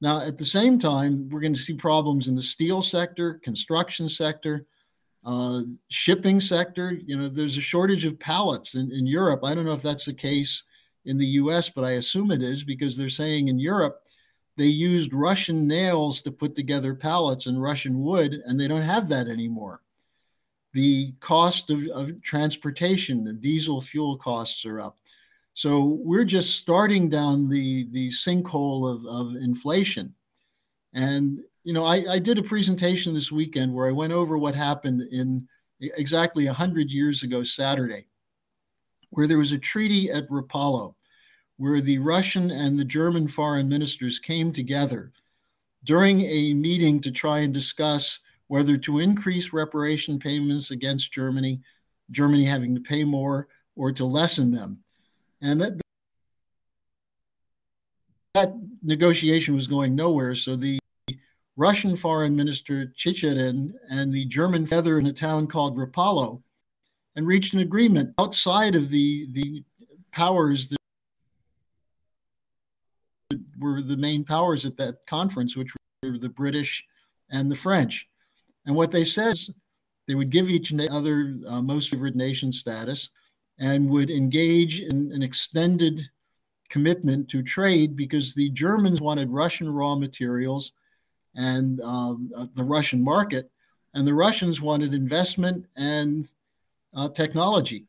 Now, 0.00 0.22
at 0.26 0.38
the 0.38 0.44
same 0.44 0.78
time, 0.78 1.28
we're 1.28 1.40
going 1.40 1.54
to 1.54 1.60
see 1.60 1.74
problems 1.74 2.28
in 2.28 2.34
the 2.34 2.42
steel 2.42 2.80
sector, 2.80 3.34
construction 3.44 4.08
sector, 4.08 4.66
uh, 5.24 5.60
shipping 5.88 6.40
sector. 6.40 6.98
You 7.04 7.16
know, 7.16 7.28
there's 7.28 7.56
a 7.56 7.62
shortage 7.62 8.04
of 8.04 8.18
pallets 8.18 8.74
in, 8.74 8.90
in 8.92 9.06
Europe. 9.06 9.40
I 9.44 9.54
don't 9.54 9.64
know 9.64 9.72
if 9.72 9.82
that's 9.82 10.06
the 10.06 10.14
case 10.14 10.64
in 11.04 11.18
the 11.18 11.26
US, 11.26 11.70
but 11.70 11.84
I 11.84 11.92
assume 11.92 12.30
it 12.30 12.42
is 12.42 12.64
because 12.64 12.96
they're 12.96 13.08
saying 13.08 13.48
in 13.48 13.58
Europe 13.58 14.02
they 14.58 14.66
used 14.66 15.12
Russian 15.14 15.68
nails 15.68 16.20
to 16.22 16.32
put 16.32 16.56
together 16.56 16.92
pallets 16.92 17.46
and 17.46 17.62
Russian 17.62 18.00
wood, 18.00 18.42
and 18.44 18.58
they 18.58 18.66
don't 18.66 18.82
have 18.82 19.08
that 19.08 19.28
anymore. 19.28 19.82
The 20.72 21.12
cost 21.20 21.70
of, 21.70 21.86
of 21.94 22.20
transportation, 22.22 23.22
the 23.22 23.32
diesel 23.32 23.80
fuel 23.80 24.16
costs 24.16 24.66
are 24.66 24.80
up. 24.80 24.98
So 25.54 25.98
we're 26.02 26.24
just 26.24 26.56
starting 26.56 27.08
down 27.08 27.48
the, 27.48 27.86
the 27.92 28.08
sinkhole 28.08 28.92
of, 28.92 29.06
of 29.06 29.36
inflation. 29.36 30.14
And, 30.92 31.40
you 31.68 31.74
know, 31.74 31.84
I, 31.84 32.02
I 32.12 32.18
did 32.18 32.38
a 32.38 32.42
presentation 32.42 33.12
this 33.12 33.30
weekend 33.30 33.74
where 33.74 33.86
I 33.86 33.92
went 33.92 34.14
over 34.14 34.38
what 34.38 34.54
happened 34.54 35.02
in 35.12 35.46
exactly 35.82 36.46
100 36.46 36.90
years 36.90 37.22
ago, 37.22 37.42
Saturday, 37.42 38.06
where 39.10 39.26
there 39.26 39.36
was 39.36 39.52
a 39.52 39.58
treaty 39.58 40.10
at 40.10 40.26
Rapallo 40.30 40.94
where 41.58 41.82
the 41.82 41.98
Russian 41.98 42.50
and 42.50 42.78
the 42.78 42.86
German 42.86 43.28
foreign 43.28 43.68
ministers 43.68 44.18
came 44.18 44.50
together 44.50 45.12
during 45.84 46.22
a 46.22 46.54
meeting 46.54 47.02
to 47.02 47.12
try 47.12 47.40
and 47.40 47.52
discuss 47.52 48.20
whether 48.46 48.78
to 48.78 49.00
increase 49.00 49.52
reparation 49.52 50.18
payments 50.18 50.70
against 50.70 51.12
Germany, 51.12 51.60
Germany 52.10 52.46
having 52.46 52.74
to 52.76 52.80
pay 52.80 53.04
more, 53.04 53.46
or 53.76 53.92
to 53.92 54.06
lessen 54.06 54.52
them. 54.52 54.82
And 55.42 55.60
that, 55.60 55.78
that 58.32 58.54
negotiation 58.82 59.54
was 59.54 59.66
going 59.66 59.94
nowhere. 59.94 60.34
So 60.34 60.56
the 60.56 60.78
Russian 61.58 61.96
foreign 61.96 62.36
minister 62.36 62.86
Chicherin 62.96 63.72
and 63.90 64.14
the 64.14 64.24
German 64.26 64.64
feather 64.64 65.00
in 65.00 65.06
a 65.06 65.12
town 65.12 65.48
called 65.48 65.76
Rapallo 65.76 66.40
and 67.16 67.26
reached 67.26 67.52
an 67.52 67.58
agreement 67.58 68.14
outside 68.16 68.76
of 68.76 68.90
the, 68.90 69.26
the 69.32 69.64
powers 70.12 70.68
that 70.68 70.78
were 73.58 73.82
the 73.82 73.96
main 73.96 74.22
powers 74.22 74.64
at 74.64 74.76
that 74.76 75.04
conference, 75.06 75.56
which 75.56 75.72
were 76.04 76.16
the 76.16 76.28
British 76.28 76.86
and 77.28 77.50
the 77.50 77.56
French. 77.56 78.08
And 78.64 78.76
what 78.76 78.92
they 78.92 79.02
said 79.02 79.32
is 79.32 79.50
they 80.06 80.14
would 80.14 80.30
give 80.30 80.48
each 80.48 80.72
other 80.72 81.38
uh, 81.48 81.60
most 81.60 81.90
favored 81.90 82.14
nation 82.14 82.52
status 82.52 83.10
and 83.58 83.90
would 83.90 84.12
engage 84.12 84.78
in 84.78 85.10
an 85.12 85.24
extended 85.24 86.08
commitment 86.68 87.28
to 87.30 87.42
trade 87.42 87.96
because 87.96 88.32
the 88.36 88.48
Germans 88.50 89.00
wanted 89.00 89.30
Russian 89.30 89.68
raw 89.68 89.96
materials 89.96 90.72
and 91.34 91.80
um, 91.80 92.30
uh, 92.36 92.46
the 92.54 92.64
Russian 92.64 93.02
market, 93.02 93.50
and 93.94 94.06
the 94.06 94.14
Russians 94.14 94.60
wanted 94.60 94.94
investment 94.94 95.66
and 95.76 96.26
uh, 96.94 97.08
technology. 97.08 97.86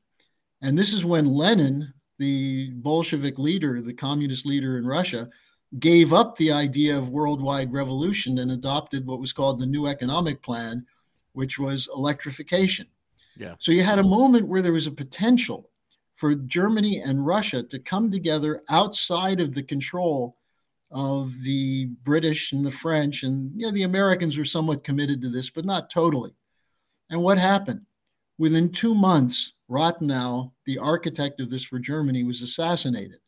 And 0.61 0.77
this 0.77 0.93
is 0.93 1.05
when 1.05 1.25
Lenin, 1.25 1.93
the 2.17 2.71
Bolshevik 2.71 3.39
leader, 3.39 3.81
the 3.81 3.93
communist 3.93 4.45
leader 4.45 4.77
in 4.77 4.85
Russia, 4.85 5.29
gave 5.77 6.13
up 6.13 6.35
the 6.35 6.51
idea 6.51 6.97
of 6.97 7.11
worldwide 7.11 7.71
revolution 7.71 8.39
and 8.39 8.51
adopted 8.51 9.05
what 9.05 9.19
was 9.19 9.33
called 9.33 9.59
the 9.59 9.65
New 9.65 9.87
Economic 9.87 10.41
Plan, 10.41 10.85
which 11.33 11.59
was 11.59 11.87
electrification. 11.95 12.87
Yeah. 13.37 13.55
So 13.59 13.71
you 13.71 13.83
had 13.83 13.99
a 13.99 14.03
moment 14.03 14.47
where 14.47 14.61
there 14.61 14.73
was 14.73 14.87
a 14.87 14.91
potential 14.91 15.69
for 16.15 16.35
Germany 16.35 16.99
and 16.99 17.25
Russia 17.25 17.63
to 17.63 17.79
come 17.79 18.11
together 18.11 18.61
outside 18.69 19.39
of 19.39 19.53
the 19.53 19.63
control 19.63 20.35
of 20.91 21.43
the 21.43 21.85
British 22.03 22.51
and 22.51 22.65
the 22.65 22.71
French. 22.71 23.23
And 23.23 23.51
you 23.55 23.67
know, 23.67 23.71
the 23.71 23.83
Americans 23.83 24.37
were 24.37 24.45
somewhat 24.45 24.83
committed 24.83 25.21
to 25.21 25.29
this, 25.29 25.49
but 25.49 25.65
not 25.65 25.89
totally. 25.89 26.35
And 27.09 27.21
what 27.21 27.37
happened? 27.37 27.81
Within 28.37 28.71
two 28.71 28.95
months, 28.95 29.53
Rathenau, 29.69 30.51
the 30.65 30.77
architect 30.77 31.39
of 31.39 31.49
this 31.49 31.63
for 31.63 31.79
Germany, 31.79 32.23
was 32.23 32.41
assassinated. 32.41 33.19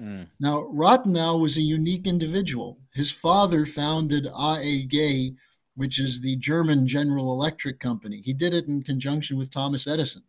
Mm. 0.00 0.28
Now, 0.38 0.68
Rathenau 0.72 1.40
was 1.40 1.56
a 1.56 1.62
unique 1.62 2.06
individual. 2.06 2.78
His 2.92 3.10
father 3.10 3.64
founded 3.66 4.26
AEG, 4.26 5.34
which 5.74 5.98
is 5.98 6.20
the 6.20 6.36
German 6.36 6.86
General 6.86 7.32
Electric 7.32 7.80
Company. 7.80 8.22
He 8.24 8.32
did 8.32 8.54
it 8.54 8.68
in 8.68 8.82
conjunction 8.82 9.36
with 9.36 9.50
Thomas 9.50 9.86
Edison. 9.86 10.22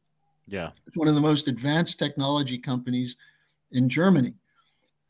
Yeah. 0.47 0.71
It's 0.87 0.97
one 0.97 1.07
of 1.07 1.15
the 1.15 1.21
most 1.21 1.47
advanced 1.47 1.99
technology 1.99 2.57
companies 2.57 3.15
in 3.71 3.89
Germany. 3.89 4.38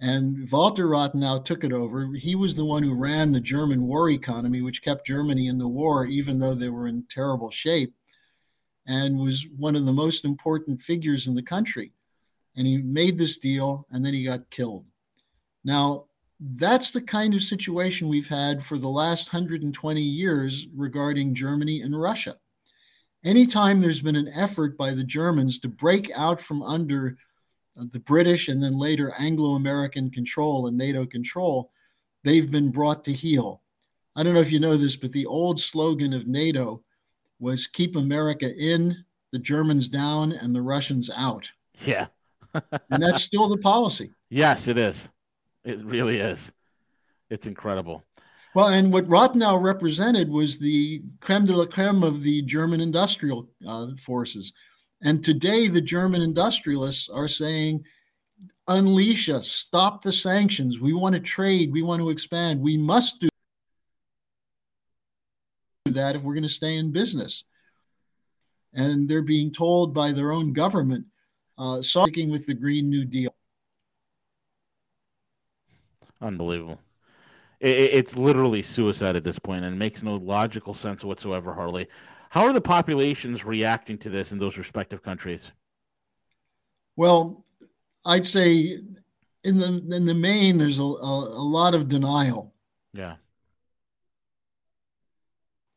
And 0.02 0.50
Walter 0.50 0.88
Rathenau 0.88 1.44
took 1.44 1.64
it 1.64 1.74
over. 1.74 2.14
He 2.14 2.34
was 2.34 2.56
the 2.56 2.66
one 2.66 2.84
who 2.84 2.94
ran 2.94 3.32
the 3.32 3.42
German 3.42 3.86
war 3.86 4.10
economy, 4.10 4.62
which 4.62 4.82
kept 4.82 5.06
Germany 5.06 5.48
in 5.48 5.58
the 5.58 5.68
war, 5.68 6.06
even 6.06 6.40
though 6.40 6.56
they 6.56 6.70
were 6.70 6.88
in 6.88 7.06
terrible 7.10 7.50
shape 7.50 7.94
and 8.90 9.20
was 9.20 9.48
one 9.56 9.76
of 9.76 9.86
the 9.86 9.92
most 9.92 10.26
important 10.26 10.82
figures 10.82 11.28
in 11.28 11.36
the 11.36 11.44
country. 11.44 11.92
And 12.56 12.66
he 12.66 12.82
made 12.82 13.18
this 13.18 13.38
deal 13.38 13.86
and 13.92 14.04
then 14.04 14.14
he 14.14 14.24
got 14.24 14.50
killed. 14.50 14.86
Now, 15.64 16.06
that's 16.40 16.92
the 16.92 17.02
kind 17.02 17.36
of 17.36 17.44
situation 17.44 18.08
we've 18.08 18.30
had 18.30 18.64
for 18.64 18.78
the 18.78 18.88
last 18.88 19.32
120 19.34 20.02
years 20.02 20.68
regarding 20.74 21.36
Germany 21.36 21.82
and 21.82 22.00
Russia. 22.00 22.38
Anytime 23.24 23.82
there's 23.82 24.02
been 24.02 24.16
an 24.16 24.32
effort 24.34 24.78
by 24.78 24.92
the 24.92 25.04
Germans 25.04 25.60
to 25.60 25.68
break 25.68 26.10
out 26.16 26.40
from 26.40 26.64
under 26.64 27.18
the 27.92 28.00
British 28.00 28.48
and 28.48 28.64
then 28.64 28.78
later 28.78 29.14
Anglo 29.18 29.52
American 29.52 30.10
control 30.10 30.68
and 30.68 30.78
NATO 30.78 31.06
control, 31.06 31.72
they've 32.24 32.52
been 32.52 32.72
brought 32.72 33.04
to 33.06 33.14
heel. 33.14 33.62
I 34.16 34.24
don't 34.24 34.34
know 34.34 34.42
if 34.42 34.52
you 34.52 34.60
know 34.60 34.76
this, 34.76 34.98
but 34.98 35.12
the 35.14 35.26
old 35.26 35.60
slogan 35.60 36.14
of 36.14 36.28
NATO 36.28 36.84
was 37.40 37.68
keep 37.68 37.96
America 37.96 38.54
in, 38.54 39.06
the 39.32 39.40
Germans 39.40 39.88
down, 39.88 40.32
and 40.32 40.54
the 40.54 40.62
Russians 40.62 41.10
out. 41.16 41.50
Yeah. 41.86 42.08
and 42.54 43.02
that's 43.02 43.24
still 43.24 43.48
the 43.48 43.58
policy. 43.58 44.12
Yes, 44.30 44.68
it 44.68 44.78
is. 44.78 45.08
It 45.64 45.84
really 45.84 46.20
is. 46.20 46.52
It's 47.30 47.48
incredible. 47.48 48.04
Well, 48.56 48.70
and 48.70 48.92
what 48.92 49.08
Rathenau 49.08 49.62
represented 49.62 50.30
was 50.30 50.58
the 50.58 51.02
creme 51.22 51.46
de 51.46 51.56
la 51.56 51.66
creme 51.66 52.04
of 52.04 52.24
the 52.24 52.42
German 52.42 52.82
industrial 52.82 53.48
uh, 53.68 53.90
forces. 53.96 54.54
And 55.02 55.24
today, 55.24 55.68
the 55.68 55.82
German 55.82 56.22
industrialists 56.22 57.10
are 57.10 57.28
saying, 57.28 57.86
unleash 58.68 59.30
us, 59.30 59.48
stop 59.48 60.02
the 60.02 60.12
sanctions. 60.12 60.80
We 60.80 60.94
want 60.94 61.16
to 61.16 61.22
trade, 61.22 61.72
we 61.72 61.82
want 61.82 62.02
to 62.02 62.10
expand. 62.10 62.62
We 62.62 62.78
must 62.78 63.20
do 63.20 63.30
that 65.86 66.16
if 66.16 66.24
we're 66.24 66.36
going 66.36 66.44
to 66.44 66.50
stay 66.50 66.78
in 66.78 66.92
business. 66.92 67.46
And 68.74 69.08
they're 69.08 69.24
being 69.24 69.52
told 69.52 69.94
by 69.94 70.12
their 70.12 70.32
own 70.32 70.54
government, 70.54 71.06
uh, 71.58 71.82
sticking 71.82 72.30
with 72.30 72.46
the 72.46 72.54
Green 72.54 72.90
New 72.90 73.06
Deal. 73.06 73.34
Unbelievable. 76.22 76.80
It, 77.60 77.70
it's 77.70 78.16
literally 78.16 78.62
suicide 78.62 79.16
at 79.16 79.24
this 79.24 79.40
point 79.40 79.66
and 79.66 79.80
makes 79.80 80.04
no 80.04 80.16
logical 80.16 80.74
sense 80.74 81.04
whatsoever, 81.04 81.54
Harley. 81.54 81.88
How 82.30 82.46
are 82.46 82.54
the 82.54 82.62
populations 82.62 83.44
reacting 83.44 83.98
to 84.00 84.10
this 84.10 84.32
in 84.32 84.38
those 84.38 84.58
respective 84.58 85.02
countries? 85.02 85.52
Well, 86.96 87.44
I'd 88.06 88.26
say 88.26 88.78
in 89.44 89.58
the 89.58 89.84
in 89.92 90.06
the 90.06 90.14
main, 90.14 90.58
there's 90.58 90.80
a, 90.80 90.84
a, 90.84 90.86
a 90.86 91.44
lot 91.44 91.74
of 91.74 91.88
denial. 91.88 92.54
Yeah. 92.94 93.16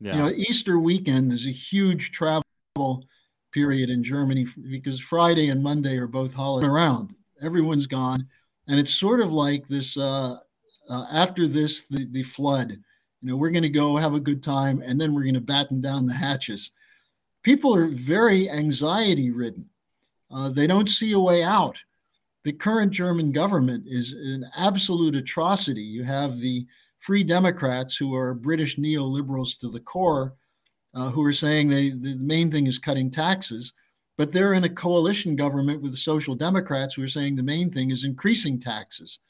Yeah. 0.01 0.15
You 0.15 0.19
know, 0.19 0.31
Easter 0.31 0.79
weekend 0.79 1.33
is 1.33 1.47
a 1.47 1.53
huge 1.53 2.11
travel 2.11 2.43
period 3.53 3.89
in 3.89 4.03
Germany 4.03 4.47
because 4.69 5.01
Friday 5.01 5.49
and 5.51 5.63
Monday 5.63 5.97
are 5.97 6.09
both 6.09 6.35
holidays 6.35 6.71
around. 6.71 7.15
Everyone's 7.41 7.87
gone, 7.87 8.27
and 8.67 8.79
it's 8.79 8.93
sort 8.93 9.21
of 9.21 9.33
like 9.33 9.69
this. 9.69 9.97
Uh, 9.97 10.39
uh, 10.91 11.07
after 11.13 11.47
this, 11.47 11.85
the 11.85 12.07
the 12.11 12.23
flood. 12.23 12.79
You 13.23 13.31
know, 13.31 13.37
we're 13.37 13.51
going 13.51 13.63
to 13.63 13.69
go 13.69 13.97
have 13.97 14.15
a 14.15 14.21
good 14.21 14.43
time, 14.43 14.83
and 14.85 15.01
then 15.01 15.15
we're 15.15 15.23
going 15.23 15.35
to 15.35 15.41
batten 15.41 15.81
down 15.81 16.07
the 16.07 16.13
hatches. 16.13 16.73
People 17.43 17.75
are 17.75 17.87
very 17.87 18.51
anxiety 18.51 19.31
ridden. 19.31 19.71
Uh, 20.31 20.49
they 20.49 20.67
don't 20.67 20.89
see 20.89 21.13
a 21.13 21.21
way 21.21 21.43
out. 21.45 21.79
The 22.45 22.53
current 22.53 22.93
German 22.93 23.31
government 23.31 23.85
is 23.87 24.13
an 24.13 24.45
absolute 24.57 25.15
atrocity. 25.15 25.83
You 25.83 26.03
have 26.03 26.41
the 26.41 26.67
Free 26.99 27.23
Democrats, 27.23 27.97
who 27.97 28.15
are 28.15 28.35
British 28.35 28.77
neoliberals 28.77 29.59
to 29.61 29.69
the 29.69 29.81
core, 29.81 30.35
uh, 30.95 31.11
who 31.11 31.25
are 31.25 31.33
saying 31.33 31.69
they, 31.69 31.91
the 31.91 32.17
main 32.17 32.51
thing 32.51 32.67
is 32.67 32.79
cutting 32.79 33.11
taxes. 33.11 33.73
But 34.19 34.33
they're 34.33 34.53
in 34.55 34.65
a 34.65 34.69
coalition 34.69 35.37
government 35.37 35.81
with 35.81 35.93
the 35.93 35.99
Social 35.99 36.35
Democrats, 36.35 36.95
who 36.95 37.03
are 37.03 37.09
saying 37.09 37.37
the 37.37 37.43
main 37.43 37.71
thing 37.71 37.91
is 37.91 38.05
increasing 38.05 38.59
taxes. 38.59 39.21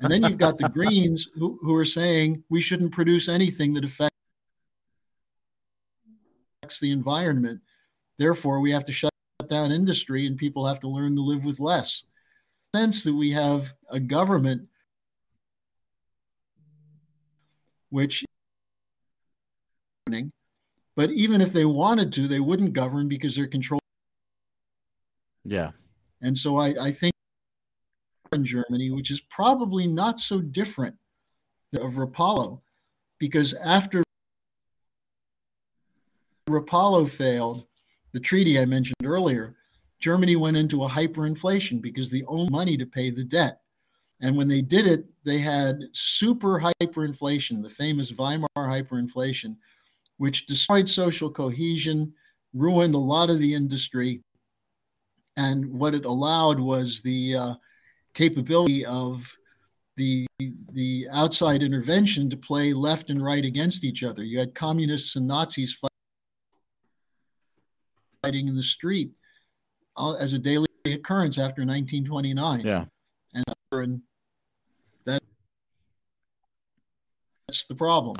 And 0.00 0.12
then 0.12 0.22
you've 0.22 0.38
got 0.38 0.58
the 0.58 0.68
Greens, 0.68 1.28
who, 1.34 1.58
who 1.62 1.74
are 1.74 1.84
saying 1.84 2.44
we 2.48 2.60
shouldn't 2.60 2.92
produce 2.92 3.28
anything 3.28 3.74
that 3.74 3.84
affects 3.84 4.10
the 6.80 6.90
environment. 6.90 7.60
Therefore, 8.18 8.60
we 8.60 8.72
have 8.72 8.84
to 8.86 8.92
shut 8.92 9.10
down 9.48 9.72
industry 9.72 10.26
and 10.26 10.36
people 10.36 10.66
have 10.66 10.80
to 10.80 10.88
learn 10.88 11.14
to 11.16 11.22
live 11.22 11.44
with 11.44 11.60
less. 11.60 12.04
Sense 12.74 13.04
that 13.04 13.14
we 13.14 13.30
have 13.30 13.74
a 13.90 14.00
government 14.00 14.68
which 17.90 18.24
but 20.96 21.10
even 21.10 21.40
if 21.40 21.52
they 21.52 21.64
wanted 21.64 22.12
to, 22.14 22.28
they 22.28 22.40
wouldn't 22.40 22.72
govern 22.72 23.08
because 23.08 23.34
they're 23.34 23.46
controlled. 23.46 23.80
Yeah. 25.44 25.70
And 26.22 26.36
so 26.36 26.56
I, 26.56 26.74
I 26.80 26.90
think 26.92 27.13
in 28.34 28.44
Germany, 28.44 28.90
which 28.90 29.10
is 29.10 29.20
probably 29.20 29.86
not 29.86 30.20
so 30.20 30.40
different 30.40 30.94
of 31.74 31.94
Rapallo, 31.94 32.60
because 33.18 33.54
after 33.54 34.02
Rapallo 36.48 37.08
failed, 37.08 37.66
the 38.12 38.20
treaty 38.20 38.60
I 38.60 38.64
mentioned 38.64 39.04
earlier, 39.04 39.56
Germany 39.98 40.36
went 40.36 40.56
into 40.56 40.84
a 40.84 40.88
hyperinflation 40.88 41.80
because 41.80 42.10
they 42.10 42.22
owned 42.28 42.50
money 42.50 42.76
to 42.76 42.86
pay 42.86 43.10
the 43.10 43.24
debt. 43.24 43.60
And 44.20 44.36
when 44.36 44.48
they 44.48 44.62
did 44.62 44.86
it, 44.86 45.06
they 45.24 45.38
had 45.38 45.80
super 45.92 46.60
hyperinflation, 46.60 47.62
the 47.62 47.70
famous 47.70 48.12
Weimar 48.12 48.48
hyperinflation, 48.56 49.56
which 50.18 50.46
destroyed 50.46 50.88
social 50.88 51.30
cohesion, 51.30 52.12
ruined 52.52 52.94
a 52.94 52.98
lot 52.98 53.30
of 53.30 53.38
the 53.38 53.54
industry. 53.54 54.22
And 55.36 55.72
what 55.72 55.94
it 55.94 56.04
allowed 56.04 56.60
was 56.60 57.02
the 57.02 57.36
uh, 57.36 57.54
capability 58.14 58.86
of 58.86 59.36
the, 59.96 60.26
the 60.72 61.06
outside 61.12 61.62
intervention 61.62 62.30
to 62.30 62.36
play 62.36 62.72
left 62.72 63.10
and 63.10 63.22
right 63.22 63.44
against 63.44 63.84
each 63.84 64.02
other. 64.02 64.24
You 64.24 64.38
had 64.38 64.54
communists 64.54 65.16
and 65.16 65.26
Nazis 65.26 65.78
fighting 68.22 68.48
in 68.48 68.56
the 68.56 68.62
street 68.62 69.12
uh, 69.96 70.14
as 70.14 70.32
a 70.32 70.38
daily 70.38 70.66
occurrence 70.86 71.38
after 71.38 71.62
1929. 71.62 72.60
Yeah. 72.60 72.84
And, 73.34 73.44
and 73.72 74.02
that, 75.04 75.22
that's 77.46 77.64
the 77.66 77.74
problem. 77.74 78.16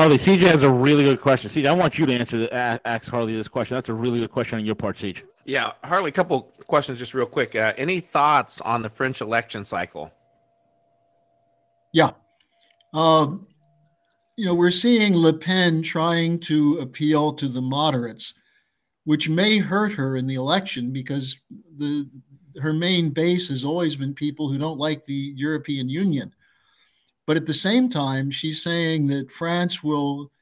Harley, 0.00 0.16
CJ 0.16 0.38
has 0.46 0.62
a 0.62 0.70
really 0.70 1.04
good 1.04 1.20
question. 1.20 1.50
CJ, 1.50 1.68
I 1.68 1.72
want 1.72 1.98
you 1.98 2.06
to 2.06 2.14
answer 2.14 2.38
the, 2.38 2.54
ask 2.54 3.06
Harley 3.06 3.34
this 3.34 3.48
question. 3.48 3.74
That's 3.74 3.90
a 3.90 3.92
really 3.92 4.20
good 4.20 4.30
question 4.30 4.58
on 4.58 4.64
your 4.64 4.74
part, 4.74 4.96
CJ. 4.96 5.24
Yeah, 5.44 5.72
Harley, 5.84 6.08
a 6.08 6.12
couple 6.12 6.54
questions 6.66 6.98
just 6.98 7.12
real 7.12 7.26
quick. 7.26 7.54
Uh, 7.54 7.74
any 7.76 8.00
thoughts 8.00 8.62
on 8.62 8.80
the 8.80 8.88
French 8.88 9.20
election 9.20 9.62
cycle? 9.62 10.10
Yeah. 11.92 12.12
Um, 12.94 13.46
you 14.38 14.46
know, 14.46 14.54
we're 14.54 14.70
seeing 14.70 15.14
Le 15.14 15.34
Pen 15.34 15.82
trying 15.82 16.38
to 16.40 16.78
appeal 16.78 17.34
to 17.34 17.46
the 17.46 17.60
moderates, 17.60 18.32
which 19.04 19.28
may 19.28 19.58
hurt 19.58 19.92
her 19.92 20.16
in 20.16 20.26
the 20.26 20.36
election 20.36 20.94
because 20.94 21.38
the 21.76 22.08
her 22.62 22.72
main 22.72 23.10
base 23.10 23.50
has 23.50 23.66
always 23.66 23.96
been 23.96 24.14
people 24.14 24.48
who 24.48 24.56
don't 24.56 24.78
like 24.78 25.04
the 25.04 25.34
European 25.36 25.90
Union. 25.90 26.34
But 27.30 27.36
at 27.36 27.46
the 27.46 27.54
same 27.54 27.88
time, 27.88 28.28
she's 28.32 28.60
saying 28.60 29.06
that 29.06 29.30
France 29.30 29.84
will 29.84 30.32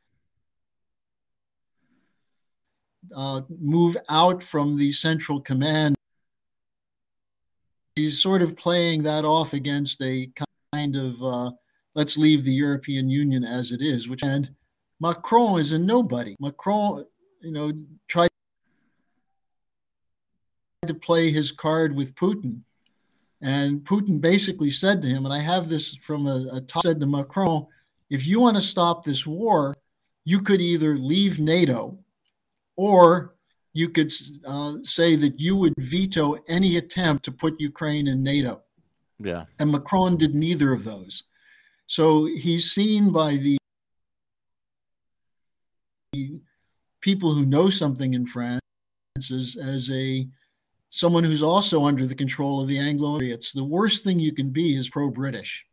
uh, 3.14 3.42
move 3.61 3.98
out 4.09 4.42
from 4.42 4.72
the 4.72 4.90
central 4.92 5.38
command. 5.38 5.96
She's 7.94 8.22
sort 8.22 8.40
of 8.40 8.57
playing 8.57 9.03
that 9.03 9.27
off 9.27 9.53
against 9.53 10.01
a 10.01 10.31
kind 10.72 10.96
of 10.96 11.22
uh, 11.22 11.51
let's 11.94 12.16
leave 12.16 12.44
the 12.44 12.55
European 12.55 13.11
Union 13.11 13.44
as 13.44 13.70
it 13.70 13.83
is, 13.83 14.09
which 14.09 14.22
and 14.22 14.51
Macron 14.98 15.61
is 15.61 15.74
a 15.74 15.79
nobody. 15.79 16.37
Macron, 16.40 17.05
you 17.42 17.53
know, 17.53 17.70
tried 18.09 18.31
to 20.87 20.94
play 20.94 21.31
his 21.31 21.53
card 21.53 21.94
with 21.94 22.14
Putin. 22.14 22.62
And 23.40 23.85
Putin 23.85 24.20
basically 24.20 24.70
said 24.70 25.01
to 25.03 25.09
him, 25.09 25.24
and 25.24 25.33
I 25.33 25.38
have 25.38 25.68
this 25.68 25.96
from 25.96 26.27
a, 26.27 26.48
a 26.55 26.61
top 26.61 26.83
said 26.83 27.01
to 27.01 27.07
Macron, 27.07 27.66
if 28.11 28.27
you 28.27 28.40
want 28.40 28.57
to 28.57 28.62
stop 28.62 29.05
this 29.05 29.27
war, 29.27 29.77
you 30.24 30.40
could 30.40 30.61
either 30.61 30.96
leave 30.96 31.38
NATO 31.38 31.98
or 32.77 33.35
you 33.72 33.88
could 33.88 34.12
uh, 34.46 34.74
say 34.83 35.14
that 35.16 35.38
you 35.38 35.57
would 35.57 35.74
veto 35.79 36.37
any 36.48 36.77
attempt 36.77 37.24
to 37.24 37.33
put 37.33 37.61
Ukraine 37.61 38.09
in 38.09 38.22
NATO. 38.22 38.62
Yeah. 39.20 39.44
And 39.59 39.70
Macron 39.70 40.16
did 40.16 40.35
neither 40.35 40.72
of 40.72 40.85
those. 40.85 41.24
So 41.87 42.27
he's 42.27 42.70
seen 42.70 43.12
by 43.12 43.37
the 43.37 43.59
people 47.01 47.35
who 47.35 47.46
know 47.46 47.70
something 47.70 48.14
in 48.14 48.27
France 48.27 48.61
as, 49.16 49.57
as 49.61 49.90
a 49.90 50.27
someone 50.90 51.24
who's 51.24 51.42
also 51.42 51.85
under 51.85 52.07
the 52.07 52.14
control 52.14 52.61
of 52.61 52.68
the 52.68 52.79
Anglo. 52.79 53.18
It's 53.20 53.53
the 53.53 53.64
worst 53.64 54.05
thing 54.05 54.18
you 54.18 54.33
can 54.33 54.51
be 54.51 54.74
is 54.74 54.88
pro-British. 54.88 55.66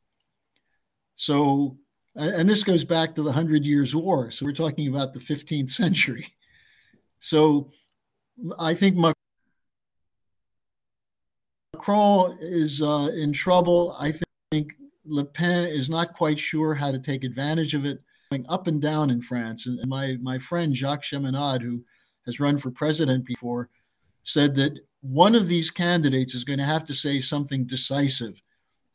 So, 1.15 1.77
and 2.15 2.49
this 2.49 2.63
goes 2.63 2.83
back 2.83 3.15
to 3.15 3.23
the 3.23 3.31
Hundred 3.31 3.65
Years' 3.65 3.95
War. 3.95 4.31
So 4.31 4.45
we're 4.45 4.51
talking 4.51 4.87
about 4.87 5.13
the 5.13 5.19
15th 5.19 5.69
century. 5.69 6.27
So 7.17 7.71
I 8.59 8.75
think 8.75 8.95
Macron 11.73 12.37
is 12.39 12.83
uh, 12.83 13.09
in 13.17 13.33
trouble. 13.33 13.95
I 13.99 14.13
think 14.51 14.73
Le 15.05 15.23
Pen 15.23 15.67
is 15.67 15.89
not 15.89 16.13
quite 16.13 16.37
sure 16.37 16.75
how 16.75 16.91
to 16.91 16.99
take 16.99 17.23
advantage 17.23 17.73
of 17.73 17.83
it. 17.83 17.99
Going 18.31 18.45
up 18.47 18.67
and 18.67 18.79
down 18.79 19.09
in 19.09 19.21
France, 19.21 19.65
and 19.65 19.79
my 19.89 20.17
my 20.21 20.37
friend 20.37 20.75
Jacques 20.75 21.03
Cheminade, 21.03 21.63
who 21.63 21.83
has 22.25 22.39
run 22.39 22.59
for 22.59 22.69
president 22.69 23.25
before, 23.25 23.69
said 24.21 24.55
that 24.55 24.79
one 25.11 25.35
of 25.35 25.47
these 25.47 25.69
candidates 25.69 26.33
is 26.33 26.43
going 26.43 26.59
to 26.59 26.65
have 26.65 26.83
to 26.85 26.93
say 26.93 27.19
something 27.19 27.65
decisive 27.65 28.41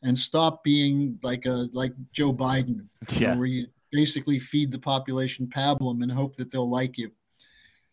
and 0.03 0.17
stop 0.17 0.63
being 0.63 1.17
like 1.23 1.45
a 1.45 1.67
like 1.71 1.93
Joe 2.11 2.33
Biden, 2.33 2.87
yeah. 3.09 3.33
know, 3.33 3.39
where 3.39 3.47
you 3.47 3.67
basically 3.91 4.39
feed 4.39 4.71
the 4.71 4.79
population 4.79 5.47
pablum 5.47 6.01
and 6.01 6.11
hope 6.11 6.35
that 6.35 6.51
they'll 6.51 6.69
like 6.69 6.97
you. 6.97 7.11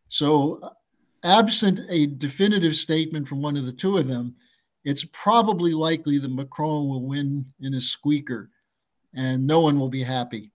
So, 0.09 0.61
absent 1.23 1.81
a 1.91 2.07
definitive 2.07 2.75
statement 2.75 3.29
from 3.29 3.43
one 3.43 3.57
of 3.57 3.67
the 3.67 3.73
two 3.73 3.99
of 3.99 4.09
them, 4.09 4.35
it's 4.85 5.05
probably 5.13 5.73
likely 5.73 6.19
that 6.19 6.31
Macron 6.31 6.89
will 6.89 7.03
win 7.03 7.47
in 7.61 7.75
a 7.75 7.81
squeaker 7.81 8.51
and 9.15 9.47
no 9.47 9.61
one 9.61 9.79
will 9.79 9.91
be 9.91 10.03
happy. 10.03 10.51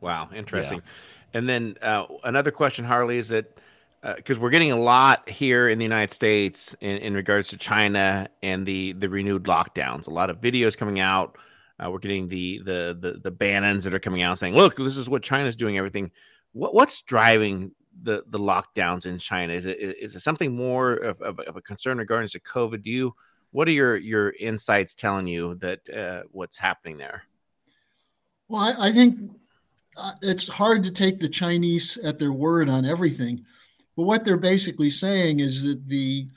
Wow, 0.00 0.28
interesting. 0.34 0.78
Yeah. 0.78 1.38
And 1.38 1.48
then 1.48 1.76
uh, 1.82 2.06
another 2.24 2.50
question, 2.50 2.84
Harley, 2.84 3.18
is 3.18 3.28
that 3.28 3.58
because 4.02 4.38
uh, 4.38 4.40
we're 4.40 4.50
getting 4.50 4.72
a 4.72 4.76
lot 4.76 5.28
here 5.28 5.68
in 5.68 5.78
the 5.78 5.84
United 5.84 6.12
States 6.12 6.74
in, 6.80 6.98
in 6.98 7.14
regards 7.14 7.48
to 7.48 7.56
China 7.56 8.28
and 8.42 8.66
the 8.66 8.92
the 8.92 9.08
renewed 9.08 9.44
lockdowns. 9.44 10.06
A 10.06 10.10
lot 10.10 10.30
of 10.30 10.40
videos 10.40 10.76
coming 10.76 11.00
out. 11.00 11.36
Uh, 11.78 11.90
we're 11.90 11.98
getting 11.98 12.28
the, 12.28 12.60
the 12.64 12.96
the 12.98 13.20
the 13.22 13.30
Bannons 13.30 13.84
that 13.84 13.94
are 13.94 13.98
coming 13.98 14.22
out 14.22 14.38
saying, 14.38 14.54
"Look, 14.54 14.76
this 14.76 14.96
is 14.96 15.08
what 15.08 15.22
China's 15.22 15.56
doing. 15.56 15.78
Everything." 15.78 16.10
What, 16.52 16.74
what's 16.74 17.02
driving 17.02 17.72
the 18.02 18.24
the 18.28 18.38
lockdowns 18.38 19.06
in 19.06 19.18
China? 19.18 19.52
Is 19.52 19.66
it 19.66 19.78
is 19.78 20.14
it 20.14 20.20
something 20.20 20.54
more 20.54 20.94
of, 20.94 21.20
of, 21.20 21.38
of 21.40 21.56
a 21.56 21.62
concern 21.62 21.98
regarding 21.98 22.28
to 22.28 22.40
COVID? 22.40 22.82
Do 22.82 22.90
you 22.90 23.14
what 23.50 23.68
are 23.68 23.72
your 23.72 23.96
your 23.96 24.30
insights 24.38 24.94
telling 24.94 25.26
you 25.26 25.54
that 25.56 25.88
uh, 25.90 26.22
what's 26.30 26.58
happening 26.58 26.98
there? 26.98 27.24
Well, 28.48 28.62
I, 28.62 28.88
I 28.88 28.92
think 28.92 29.18
uh, 29.98 30.12
it's 30.22 30.48
hard 30.48 30.84
to 30.84 30.90
take 30.90 31.20
the 31.20 31.28
Chinese 31.28 31.96
at 31.98 32.18
their 32.18 32.32
word 32.32 32.68
on 32.68 32.84
everything. 32.84 33.44
But 33.96 34.04
what 34.04 34.24
they're 34.24 34.36
basically 34.36 34.90
saying 34.90 35.40
is 35.40 35.62
that 35.62 35.86
the 35.86 36.28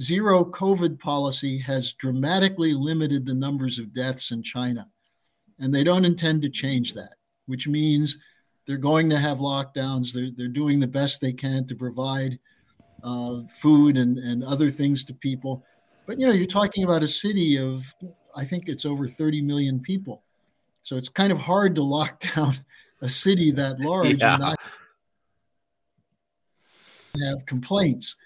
zero 0.00 0.44
COVID 0.44 0.98
policy 0.98 1.58
has 1.58 1.92
dramatically 1.92 2.72
limited 2.72 3.26
the 3.26 3.34
numbers 3.34 3.78
of 3.78 3.92
deaths 3.92 4.30
in 4.30 4.42
China. 4.42 4.88
And 5.58 5.74
they 5.74 5.84
don't 5.84 6.04
intend 6.04 6.42
to 6.42 6.48
change 6.48 6.94
that, 6.94 7.16
which 7.46 7.68
means 7.68 8.18
they're 8.66 8.78
going 8.78 9.10
to 9.10 9.18
have 9.18 9.38
lockdowns. 9.38 10.12
They're, 10.12 10.30
they're 10.34 10.48
doing 10.48 10.80
the 10.80 10.86
best 10.86 11.20
they 11.20 11.32
can 11.32 11.66
to 11.66 11.74
provide 11.74 12.38
uh, 13.02 13.40
food 13.56 13.96
and, 13.96 14.18
and 14.18 14.44
other 14.44 14.70
things 14.70 15.04
to 15.04 15.14
people. 15.14 15.64
But 16.06 16.18
you 16.18 16.26
know, 16.26 16.32
you're 16.32 16.46
talking 16.46 16.84
about 16.84 17.02
a 17.02 17.08
city 17.08 17.58
of, 17.58 17.92
I 18.36 18.44
think 18.44 18.68
it's 18.68 18.86
over 18.86 19.06
30 19.06 19.42
million 19.42 19.80
people. 19.80 20.22
So 20.82 20.96
it's 20.96 21.08
kind 21.08 21.32
of 21.32 21.38
hard 21.38 21.74
to 21.74 21.82
lock 21.82 22.20
down 22.34 22.58
a 23.02 23.08
city 23.08 23.50
that 23.52 23.80
large 23.80 24.20
yeah. 24.20 24.34
and 24.34 24.42
not 24.42 24.60
have 27.18 27.46
complaints. 27.46 28.16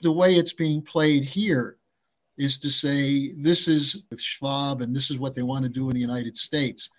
The 0.00 0.12
way 0.12 0.34
it's 0.34 0.52
being 0.52 0.82
played 0.82 1.24
here 1.24 1.78
is 2.36 2.58
to 2.58 2.70
say 2.70 3.32
this 3.32 3.66
is 3.66 4.04
with 4.10 4.20
Schwab 4.20 4.82
and 4.82 4.94
this 4.94 5.10
is 5.10 5.18
what 5.18 5.34
they 5.34 5.42
want 5.42 5.64
to 5.64 5.70
do 5.70 5.88
in 5.88 5.94
the 5.94 6.00
United 6.00 6.36
States. 6.36 6.90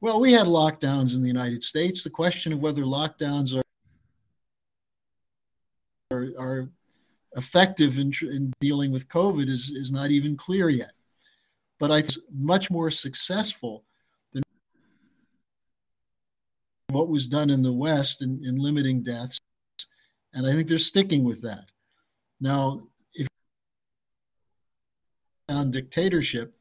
Well, 0.00 0.20
we 0.20 0.32
had 0.32 0.46
lockdowns 0.46 1.14
in 1.14 1.22
the 1.22 1.28
United 1.28 1.64
States. 1.64 2.04
The 2.04 2.10
question 2.10 2.52
of 2.52 2.60
whether 2.60 2.82
lockdowns 2.82 3.56
are 3.56 3.62
are, 6.10 6.28
are 6.38 6.70
effective 7.36 7.98
in, 7.98 8.12
in, 8.22 8.52
dealing 8.60 8.90
with 8.90 9.08
COVID 9.08 9.48
is, 9.48 9.70
is 9.70 9.90
not 9.90 10.10
even 10.10 10.36
clear 10.36 10.70
yet. 10.70 10.92
But 11.78 11.90
I 11.90 12.00
think 12.02 12.24
much 12.32 12.70
more 12.70 12.90
successful 12.90 13.84
what 16.90 17.08
was 17.08 17.26
done 17.26 17.50
in 17.50 17.62
the 17.62 17.72
West 17.72 18.22
in, 18.22 18.40
in 18.44 18.56
limiting 18.56 19.02
deaths. 19.02 19.38
And 20.32 20.46
I 20.46 20.52
think 20.52 20.68
they're 20.68 20.78
sticking 20.78 21.24
with 21.24 21.42
that. 21.42 21.66
Now, 22.40 22.82
if 23.12 23.28
on 25.48 25.70
dictatorship, 25.70 26.54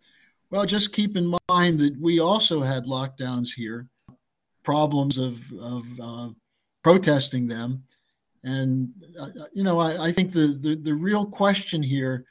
well, 0.49 0.65
just 0.65 0.93
keep 0.93 1.15
in 1.15 1.33
mind 1.49 1.79
that 1.79 1.97
we 1.99 2.19
also 2.19 2.61
had 2.61 2.85
lockdowns 2.85 3.53
here, 3.55 3.87
problems 4.63 5.17
of, 5.17 5.41
of 5.61 5.85
uh, 6.01 6.29
protesting 6.83 7.47
them. 7.47 7.83
And, 8.43 8.89
uh, 9.19 9.29
you 9.53 9.63
know, 9.63 9.79
I, 9.79 10.07
I 10.07 10.11
think 10.11 10.31
the, 10.31 10.57
the, 10.61 10.75
the 10.75 10.93
real 10.93 11.25
question 11.25 11.83
here 11.83 12.25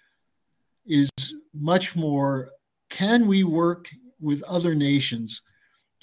is 0.87 1.11
much 1.55 1.97
more 1.97 2.53
can 2.89 3.27
we 3.27 3.43
work 3.43 3.89
with 4.21 4.43
other 4.45 4.75
nations 4.75 5.43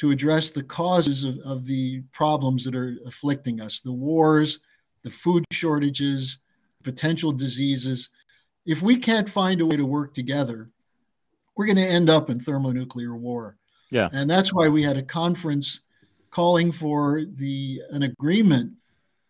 to 0.03 0.11
address 0.11 0.51
the 0.51 0.63
causes 0.63 1.23
of, 1.23 1.39
of 1.45 1.65
the 1.65 2.01
problems 2.11 2.65
that 2.65 2.75
are 2.75 2.97
afflicting 3.05 3.61
us 3.61 3.79
the 3.79 3.93
wars, 3.93 4.59
the 5.01 5.09
food 5.09 5.45
shortages, 5.49 6.39
potential 6.83 7.31
diseases. 7.31 8.09
If 8.65 8.81
we 8.81 8.97
can't 8.97 9.29
find 9.29 9.61
a 9.61 9.65
way 9.65 9.77
to 9.77 9.85
work 9.85 10.13
together, 10.13 10.69
we're 11.55 11.67
going 11.67 11.77
to 11.77 11.87
end 11.87 12.09
up 12.09 12.29
in 12.29 12.41
thermonuclear 12.41 13.15
war. 13.15 13.55
Yeah. 13.91 14.09
And 14.11 14.29
that's 14.29 14.53
why 14.53 14.67
we 14.67 14.83
had 14.83 14.97
a 14.97 15.03
conference 15.03 15.79
calling 16.31 16.73
for 16.73 17.21
the 17.23 17.81
an 17.91 18.03
agreement 18.03 18.73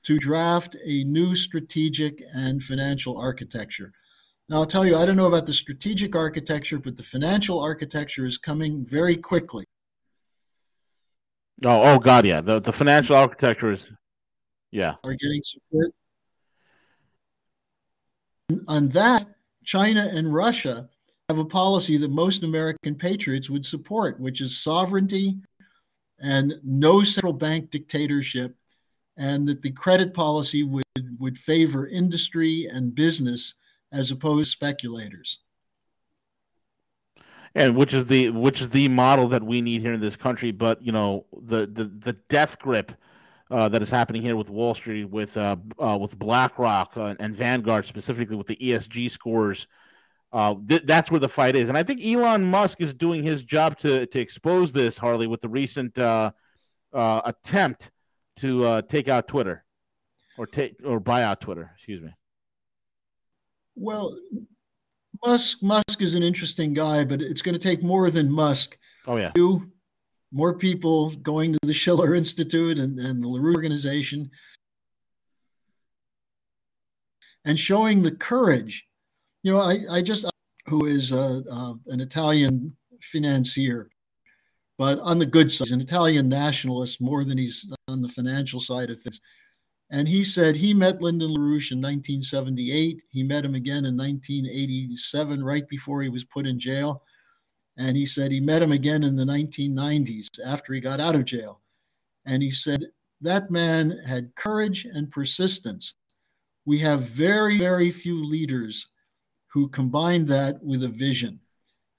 to 0.05 0.17
draft 0.17 0.75
a 0.87 1.03
new 1.03 1.35
strategic 1.35 2.23
and 2.33 2.63
financial 2.63 3.15
architecture. 3.19 3.93
Now, 4.49 4.55
I'll 4.55 4.65
tell 4.65 4.87
you, 4.87 4.97
I 4.97 5.05
don't 5.05 5.17
know 5.17 5.27
about 5.27 5.45
the 5.45 5.53
strategic 5.53 6.15
architecture, 6.15 6.79
but 6.79 6.97
the 6.97 7.03
financial 7.03 7.59
architecture 7.59 8.25
is 8.25 8.39
coming 8.39 8.83
very 8.87 9.15
quickly. 9.15 9.65
Oh, 11.65 11.93
oh 11.93 11.99
God, 11.99 12.25
yeah. 12.25 12.41
The 12.41 12.59
the 12.59 12.73
financial 12.73 13.15
architecture 13.15 13.71
is, 13.71 13.81
yeah, 14.71 14.95
are 15.03 15.13
getting 15.13 15.41
support. 15.43 15.91
On 18.67 18.89
that, 18.89 19.27
China 19.63 20.09
and 20.11 20.33
Russia 20.33 20.89
have 21.29 21.39
a 21.39 21.45
policy 21.45 21.97
that 21.97 22.11
most 22.11 22.43
American 22.43 22.95
patriots 22.95 23.49
would 23.49 23.65
support, 23.65 24.19
which 24.19 24.41
is 24.41 24.57
sovereignty 24.57 25.37
and 26.19 26.53
no 26.63 27.03
central 27.03 27.33
bank 27.33 27.71
dictatorship, 27.71 28.55
and 29.17 29.47
that 29.47 29.61
the 29.61 29.71
credit 29.71 30.13
policy 30.13 30.63
would 30.63 30.83
would 31.19 31.37
favor 31.37 31.87
industry 31.87 32.67
and 32.71 32.95
business 32.95 33.55
as 33.91 34.11
opposed 34.11 34.51
to 34.51 34.57
speculators 34.57 35.42
and 37.55 37.75
which 37.75 37.93
is 37.93 38.05
the 38.05 38.29
which 38.31 38.61
is 38.61 38.69
the 38.69 38.87
model 38.87 39.27
that 39.29 39.43
we 39.43 39.61
need 39.61 39.81
here 39.81 39.93
in 39.93 40.01
this 40.01 40.15
country. 40.15 40.51
But 40.51 40.81
you 40.81 40.91
know, 40.91 41.25
the 41.33 41.67
the 41.67 41.85
the 41.85 42.13
death 42.29 42.59
grip 42.59 42.91
uh, 43.51 43.69
that 43.69 43.81
is 43.81 43.89
happening 43.89 44.21
here 44.21 44.35
with 44.35 44.49
Wall 44.49 44.73
Street, 44.73 45.05
with 45.05 45.37
uh, 45.37 45.57
uh, 45.79 45.97
with 45.99 46.17
BlackRock 46.17 46.97
uh, 46.97 47.15
and 47.19 47.35
Vanguard, 47.35 47.85
specifically 47.85 48.35
with 48.35 48.47
the 48.47 48.55
ESG 48.55 49.11
scores. 49.11 49.67
Uh, 50.31 50.55
th- 50.67 50.81
that's 50.85 51.11
where 51.11 51.19
the 51.19 51.29
fight 51.29 51.55
is, 51.55 51.69
and 51.69 51.77
I 51.77 51.83
think 51.83 52.03
Elon 52.03 52.43
Musk 52.43 52.81
is 52.81 52.91
doing 52.91 53.21
his 53.21 53.43
job 53.43 53.77
to 53.79 54.07
to 54.07 54.19
expose 54.19 54.71
this, 54.71 54.97
Harley, 54.97 55.27
with 55.27 55.41
the 55.41 55.49
recent 55.49 55.97
uh, 55.99 56.31
attempt 56.91 57.91
to 58.37 58.81
take 58.89 59.07
out 59.07 59.27
Twitter, 59.27 59.63
or 60.39 60.47
take 60.47 60.77
or 60.83 60.99
buy 60.99 61.21
out 61.21 61.39
Twitter. 61.39 61.69
Excuse 61.75 62.01
me. 62.01 62.15
Well, 63.75 64.17
Musk 65.25 65.63
Musk 65.63 66.01
is 66.01 66.15
an 66.15 66.23
interesting 66.23 66.73
guy, 66.73 67.05
but 67.05 67.21
it's 67.21 67.41
going 67.41 67.53
to 67.53 67.59
take 67.59 67.83
more 67.83 68.09
than 68.09 68.31
Musk. 68.31 68.77
Oh 69.07 69.17
yeah. 69.17 69.31
More 70.31 70.57
people 70.57 71.11
going 71.11 71.53
to 71.53 71.59
the 71.63 71.73
Schiller 71.73 72.15
Institute 72.15 72.79
and, 72.79 72.97
and 72.97 73.23
the 73.23 73.27
LaRouche 73.27 73.55
organization 73.55 74.31
and 77.45 77.59
showing 77.59 78.01
the 78.01 78.11
courage. 78.11 78.87
You 79.43 79.51
know, 79.51 79.59
I, 79.59 79.77
I 79.91 80.01
just, 80.01 80.25
who 80.65 80.85
is 80.85 81.13
uh, 81.13 81.41
uh, 81.51 81.73
an 81.87 81.99
Italian 81.99 82.75
financier, 83.01 83.89
but 84.77 84.99
on 84.99 85.19
the 85.19 85.25
good 85.25 85.51
side, 85.51 85.65
he's 85.65 85.73
an 85.73 85.81
Italian 85.81 86.29
nationalist 86.29 86.99
more 87.01 87.23
than 87.23 87.37
he's 87.37 87.71
on 87.87 88.01
the 88.01 88.07
financial 88.07 88.59
side 88.59 88.89
of 88.89 88.99
things. 89.01 89.21
And 89.93 90.07
he 90.07 90.23
said 90.23 90.55
he 90.55 90.73
met 90.73 91.03
Lyndon 91.03 91.29
LaRouche 91.29 91.71
in 91.71 91.77
1978. 91.77 93.03
He 93.09 93.21
met 93.21 93.45
him 93.45 93.53
again 93.53 93.85
in 93.85 93.95
1987, 93.95 95.43
right 95.43 95.67
before 95.67 96.01
he 96.01 96.09
was 96.09 96.23
put 96.23 96.47
in 96.47 96.59
jail. 96.59 97.03
And 97.77 97.95
he 97.95 98.07
said 98.07 98.31
he 98.31 98.39
met 98.39 98.63
him 98.63 98.71
again 98.71 99.03
in 99.03 99.15
the 99.15 99.23
1990s 99.23 100.39
after 100.43 100.73
he 100.73 100.79
got 100.79 100.99
out 100.99 101.13
of 101.13 101.25
jail. 101.25 101.61
And 102.25 102.41
he 102.41 102.49
said 102.49 102.87
that 103.21 103.51
man 103.51 103.91
had 104.07 104.33
courage 104.33 104.85
and 104.85 105.11
persistence. 105.11 105.93
We 106.65 106.79
have 106.79 107.01
very, 107.01 107.59
very 107.59 107.91
few 107.91 108.25
leaders 108.25 108.87
who 109.51 109.69
combine 109.69 110.25
that 110.25 110.55
with 110.63 110.83
a 110.83 110.87
vision. 110.87 111.39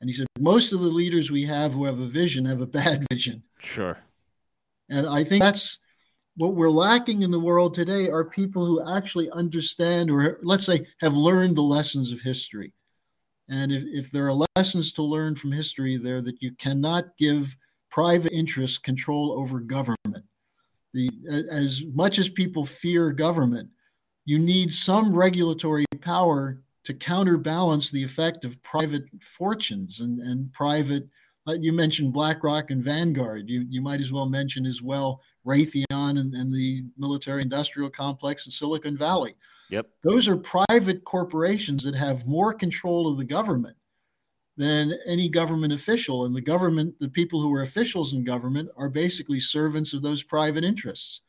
And 0.01 0.11
he 0.11 0.15
said 0.15 0.27
most 0.41 0.73
of 0.73 0.81
the 0.81 0.89
leaders 0.89 1.31
we 1.31 1.45
have 1.45 1.75
who 1.75 1.85
have 1.85 2.01
a 2.01 2.09
vision 2.09 2.45
have 2.47 2.61
a 2.61 2.67
bad 2.67 3.07
vision. 3.13 3.45
Sure. 3.61 3.97
And 4.91 5.07
I 5.07 5.23
think 5.23 5.45
that's 5.45 5.79
what 6.37 6.55
we're 6.55 6.71
lacking 6.71 7.23
in 7.23 7.31
the 7.31 7.41
world 7.41 7.75
today 7.75 8.09
are 8.09 8.25
people 8.25 8.67
who 8.67 8.85
actually 8.95 9.31
understand 9.31 10.11
or 10.11 10.39
let's 10.43 10.67
say 10.67 10.87
have 11.01 11.15
learned 11.15 11.57
the 11.57 11.63
lessons 11.63 12.13
of 12.13 12.21
history 12.21 12.73
and 13.49 13.71
if, 13.71 13.85
if 13.87 14.11
there 14.11 14.29
are 14.29 14.47
lessons 14.57 14.93
to 14.93 15.03
learn 15.03 15.37
from 15.37 15.53
history 15.53 15.97
there 15.97 16.21
that 16.21 16.43
you 16.43 16.53
cannot 16.53 17.17
give 17.19 17.57
private 17.91 18.33
interests 18.33 18.79
control 18.79 19.33
over 19.39 19.61
government 19.61 20.25
the 20.93 21.09
as 21.53 21.85
much 21.93 22.19
as 22.19 22.29
people 22.29 22.67
fear 22.67 23.13
government 23.13 23.69
you 24.25 24.39
need 24.39 24.73
some 24.73 25.15
regulatory 25.15 25.85
power 26.01 26.61
to 26.83 26.95
counterbalance 26.95 27.91
the 27.91 28.03
effect 28.03 28.45
of 28.45 28.63
private 28.63 29.05
fortunes 29.23 30.01
and, 30.01 30.21
and 30.21 30.53
private 30.53 31.09
uh, 31.47 31.57
you 31.61 31.73
mentioned 31.73 32.13
BlackRock 32.13 32.71
and 32.71 32.83
Vanguard. 32.83 33.51
You, 33.51 33.67
you 33.69 33.83
might 33.83 34.01
as 34.01 34.11
well 34.11 34.27
mention 34.27 34.65
as 34.65 34.81
well 34.81 35.21
Raytheon 35.47 35.85
and, 35.91 36.35
and 36.35 36.53
the 36.53 36.85
military 36.97 37.43
industrial 37.43 37.91
complex 37.91 38.47
in 38.47 38.53
Silicon 38.53 38.97
Valley. 38.97 39.35
Yep. 39.71 39.87
Those 40.03 40.29
are 40.29 40.37
private 40.37 41.05
corporations 41.05 41.85
that 41.85 41.95
have 41.95 42.27
more 42.27 42.55
control 42.55 43.09
of 43.09 43.17
the 43.17 43.25
government 43.25 43.77
than 44.57 44.93
any 45.07 45.29
government 45.29 45.73
official. 45.73 46.25
And 46.25 46.35
the 46.35 46.41
government, 46.41 46.95
the 47.01 47.09
people 47.09 47.41
who 47.41 47.53
are 47.55 47.63
officials 47.63 48.13
in 48.13 48.25
government, 48.25 48.71
are 48.77 48.89
basically 48.89 49.41
servants 49.41 49.93
of 49.93 50.03
those 50.03 50.23
private 50.23 50.65
interests. 50.65 51.23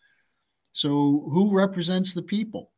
So, 0.74 0.90
who 1.32 1.56
represents 1.56 2.14
the 2.14 2.22
people? 2.22 2.72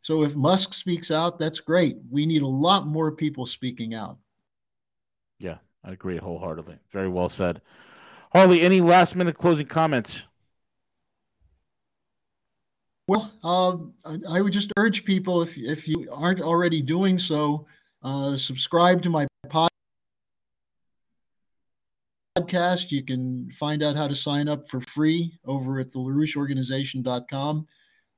So, 0.00 0.22
if 0.22 0.36
Musk 0.36 0.74
speaks 0.74 1.10
out, 1.10 1.38
that's 1.38 1.60
great. 1.60 1.96
We 2.10 2.24
need 2.24 2.42
a 2.42 2.46
lot 2.46 2.86
more 2.86 3.12
people 3.12 3.46
speaking 3.46 3.94
out. 3.94 4.18
Yeah, 5.38 5.58
I 5.84 5.92
agree 5.92 6.18
wholeheartedly. 6.18 6.76
Very 6.92 7.08
well 7.08 7.28
said. 7.28 7.60
Harley, 8.32 8.62
any 8.62 8.80
last 8.80 9.16
minute 9.16 9.36
closing 9.36 9.66
comments? 9.66 10.22
Well, 13.12 13.30
uh, 13.44 13.76
I 14.30 14.40
would 14.40 14.54
just 14.54 14.72
urge 14.78 15.04
people, 15.04 15.42
if, 15.42 15.58
if 15.58 15.86
you 15.86 16.08
aren't 16.10 16.40
already 16.40 16.80
doing 16.80 17.18
so, 17.18 17.66
uh, 18.02 18.38
subscribe 18.38 19.02
to 19.02 19.10
my 19.10 19.26
podcast. 22.38 22.90
You 22.90 23.04
can 23.04 23.50
find 23.50 23.82
out 23.82 23.96
how 23.96 24.08
to 24.08 24.14
sign 24.14 24.48
up 24.48 24.66
for 24.66 24.80
free 24.80 25.38
over 25.44 25.78
at 25.78 25.92
the 25.92 25.98
LaRoucheOrganization.com 25.98 27.66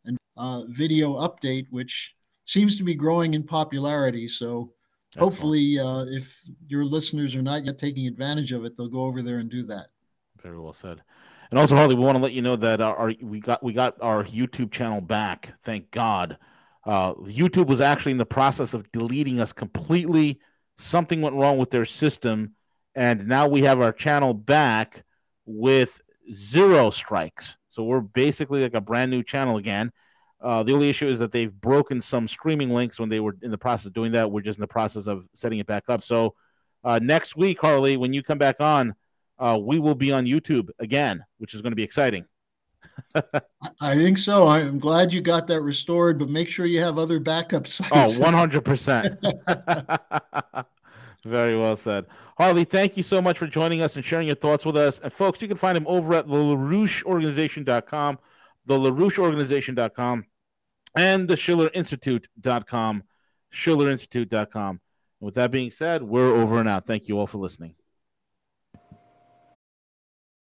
and 0.04 0.16
uh, 0.36 0.62
video 0.68 1.14
update, 1.14 1.66
which 1.70 2.14
seems 2.44 2.78
to 2.78 2.84
be 2.84 2.94
growing 2.94 3.34
in 3.34 3.42
popularity. 3.42 4.28
So 4.28 4.74
hopefully, 5.18 5.80
uh, 5.80 6.04
if 6.04 6.40
your 6.68 6.84
listeners 6.84 7.34
are 7.34 7.42
not 7.42 7.64
yet 7.64 7.78
taking 7.78 8.06
advantage 8.06 8.52
of 8.52 8.64
it, 8.64 8.76
they'll 8.76 8.86
go 8.86 9.00
over 9.00 9.22
there 9.22 9.38
and 9.38 9.50
do 9.50 9.64
that. 9.64 9.88
Very 10.40 10.60
well 10.60 10.72
said. 10.72 11.02
And 11.50 11.60
also, 11.60 11.76
Harley, 11.76 11.94
we 11.94 12.04
want 12.04 12.16
to 12.16 12.22
let 12.22 12.32
you 12.32 12.42
know 12.42 12.56
that 12.56 12.80
our, 12.80 12.96
our 12.96 13.14
we 13.22 13.40
got 13.40 13.62
we 13.62 13.72
got 13.72 14.00
our 14.00 14.24
YouTube 14.24 14.72
channel 14.72 15.00
back. 15.00 15.52
Thank 15.64 15.90
God. 15.90 16.38
Uh, 16.84 17.14
YouTube 17.14 17.66
was 17.66 17.80
actually 17.80 18.12
in 18.12 18.18
the 18.18 18.26
process 18.26 18.74
of 18.74 18.90
deleting 18.92 19.40
us 19.40 19.52
completely. 19.52 20.40
Something 20.78 21.22
went 21.22 21.36
wrong 21.36 21.56
with 21.58 21.70
their 21.70 21.86
system 21.86 22.54
and 22.94 23.26
now 23.26 23.48
we 23.48 23.62
have 23.62 23.80
our 23.80 23.92
channel 23.92 24.34
back 24.34 25.04
with 25.46 26.00
zero 26.32 26.90
strikes. 26.90 27.56
So 27.70 27.82
we're 27.82 28.00
basically 28.00 28.62
like 28.62 28.74
a 28.74 28.80
brand 28.80 29.10
new 29.10 29.22
channel 29.22 29.56
again. 29.56 29.92
Uh, 30.40 30.62
the 30.62 30.72
only 30.72 30.90
issue 30.90 31.08
is 31.08 31.18
that 31.18 31.32
they've 31.32 31.52
broken 31.52 32.00
some 32.00 32.28
streaming 32.28 32.70
links 32.70 33.00
when 33.00 33.08
they 33.08 33.20
were 33.20 33.36
in 33.42 33.50
the 33.50 33.58
process 33.58 33.86
of 33.86 33.94
doing 33.94 34.12
that. 34.12 34.30
We're 34.30 34.42
just 34.42 34.58
in 34.58 34.62
the 34.62 34.68
process 34.68 35.06
of 35.06 35.26
setting 35.34 35.58
it 35.58 35.66
back 35.66 35.84
up. 35.88 36.04
So 36.04 36.34
uh, 36.84 37.00
next 37.02 37.34
week, 37.36 37.60
Harley, 37.60 37.96
when 37.96 38.12
you 38.12 38.22
come 38.22 38.38
back 38.38 38.56
on, 38.60 38.94
uh, 39.38 39.58
we 39.60 39.78
will 39.78 39.94
be 39.94 40.12
on 40.12 40.26
YouTube 40.26 40.68
again, 40.78 41.24
which 41.38 41.54
is 41.54 41.62
going 41.62 41.72
to 41.72 41.76
be 41.76 41.82
exciting. 41.82 42.26
I 43.80 43.94
think 43.94 44.18
so. 44.18 44.46
I'm 44.46 44.78
glad 44.78 45.12
you 45.12 45.20
got 45.20 45.46
that 45.48 45.60
restored, 45.60 46.18
but 46.18 46.28
make 46.28 46.48
sure 46.48 46.66
you 46.66 46.80
have 46.80 46.98
other 46.98 47.20
backup 47.20 47.66
sites. 47.66 47.90
Oh, 48.20 48.20
100%. 48.20 50.66
Very 51.24 51.58
well 51.58 51.76
said. 51.76 52.06
Harley, 52.36 52.64
thank 52.64 52.96
you 52.96 53.02
so 53.02 53.22
much 53.22 53.38
for 53.38 53.46
joining 53.46 53.80
us 53.80 53.96
and 53.96 54.04
sharing 54.04 54.26
your 54.26 54.36
thoughts 54.36 54.64
with 54.64 54.76
us. 54.76 55.00
And 55.00 55.12
folks, 55.12 55.40
you 55.40 55.48
can 55.48 55.56
find 55.56 55.76
him 55.76 55.86
over 55.86 56.14
at 56.14 56.26
the 56.26 56.34
LaRoucheOrganization.com, 56.34 58.18
the 58.66 58.74
LaRoucheOrganization.com, 58.74 60.26
and 60.96 61.28
the 61.28 61.34
SchillerInstitute.com, 61.34 63.02
SchillerInstitute.com. 63.52 64.70
And 64.70 64.80
with 65.20 65.34
that 65.36 65.50
being 65.50 65.70
said, 65.70 66.02
we're 66.02 66.34
over 66.34 66.60
and 66.60 66.68
out. 66.68 66.86
Thank 66.86 67.08
you 67.08 67.18
all 67.18 67.26
for 67.26 67.38
listening. 67.38 67.74